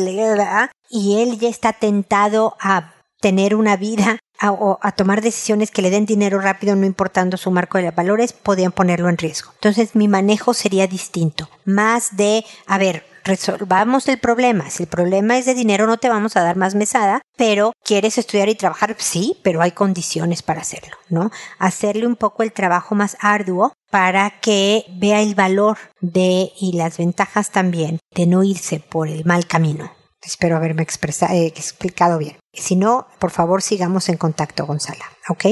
y 0.90 1.22
él 1.22 1.40
ya 1.40 1.50
está 1.50 1.74
tentado 1.74 2.56
a 2.60 2.94
tener 3.22 3.56
una 3.56 3.76
vida 3.78 4.20
o 4.42 4.78
a 4.82 4.92
tomar 4.92 5.22
decisiones 5.22 5.72
que 5.72 5.82
le 5.82 5.90
den 5.90 6.06
dinero 6.06 6.40
rápido, 6.40 6.76
no 6.76 6.86
importando 6.86 7.38
su 7.38 7.50
marco 7.50 7.78
de 7.78 7.90
valores, 7.92 8.34
podían 8.34 8.74
ponerlo 8.74 9.10
en 9.10 9.18
riesgo. 9.18 9.52
Entonces 9.56 9.96
mi 9.96 10.08
manejo 10.08 10.54
sería 10.54 10.86
distinto, 10.88 11.50
más 11.64 12.18
de, 12.18 12.46
a 12.68 12.78
ver, 12.78 13.06
resolvamos 13.26 14.08
el 14.08 14.20
problema. 14.20 14.70
Si 14.70 14.84
el 14.84 14.90
problema 14.90 15.38
es 15.38 15.46
de 15.46 15.54
dinero, 15.54 15.88
no 15.88 15.98
te 15.98 16.10
vamos 16.10 16.38
a 16.38 16.44
dar 16.44 16.56
más 16.56 16.76
mesada, 16.76 17.22
pero 17.36 17.74
quieres 17.84 18.18
estudiar 18.18 18.48
y 18.48 18.56
trabajar, 18.56 18.96
sí, 19.00 19.38
pero 19.44 19.62
hay 19.62 19.72
condiciones 19.72 20.42
para 20.44 20.62
hacerlo, 20.62 20.96
¿no? 21.10 21.32
Hacerle 21.60 22.08
un 22.08 22.16
poco 22.16 22.44
el 22.44 22.54
trabajo 22.54 22.96
más 22.96 23.18
arduo 23.20 23.74
para 23.92 24.40
que 24.40 24.86
vea 24.90 25.22
el 25.22 25.36
valor 25.36 25.78
de 26.00 26.52
y 26.60 26.74
las 26.78 26.98
ventajas 26.98 27.52
también 27.52 28.00
de 28.14 28.28
no 28.28 28.44
irse 28.44 28.80
por 28.80 29.10
el 29.10 29.26
mal 29.26 29.48
camino. 29.48 29.92
Espero 30.24 30.58
haberme 30.58 30.84
eh, 30.84 31.46
explicado 31.46 32.18
bien. 32.18 32.38
Si 32.54 32.76
no, 32.76 33.08
por 33.20 33.32
favor 33.32 33.62
sigamos 33.62 34.10
en 34.10 34.18
contacto, 34.18 34.66
Gonzala, 34.66 35.06
¿ok? 35.30 35.46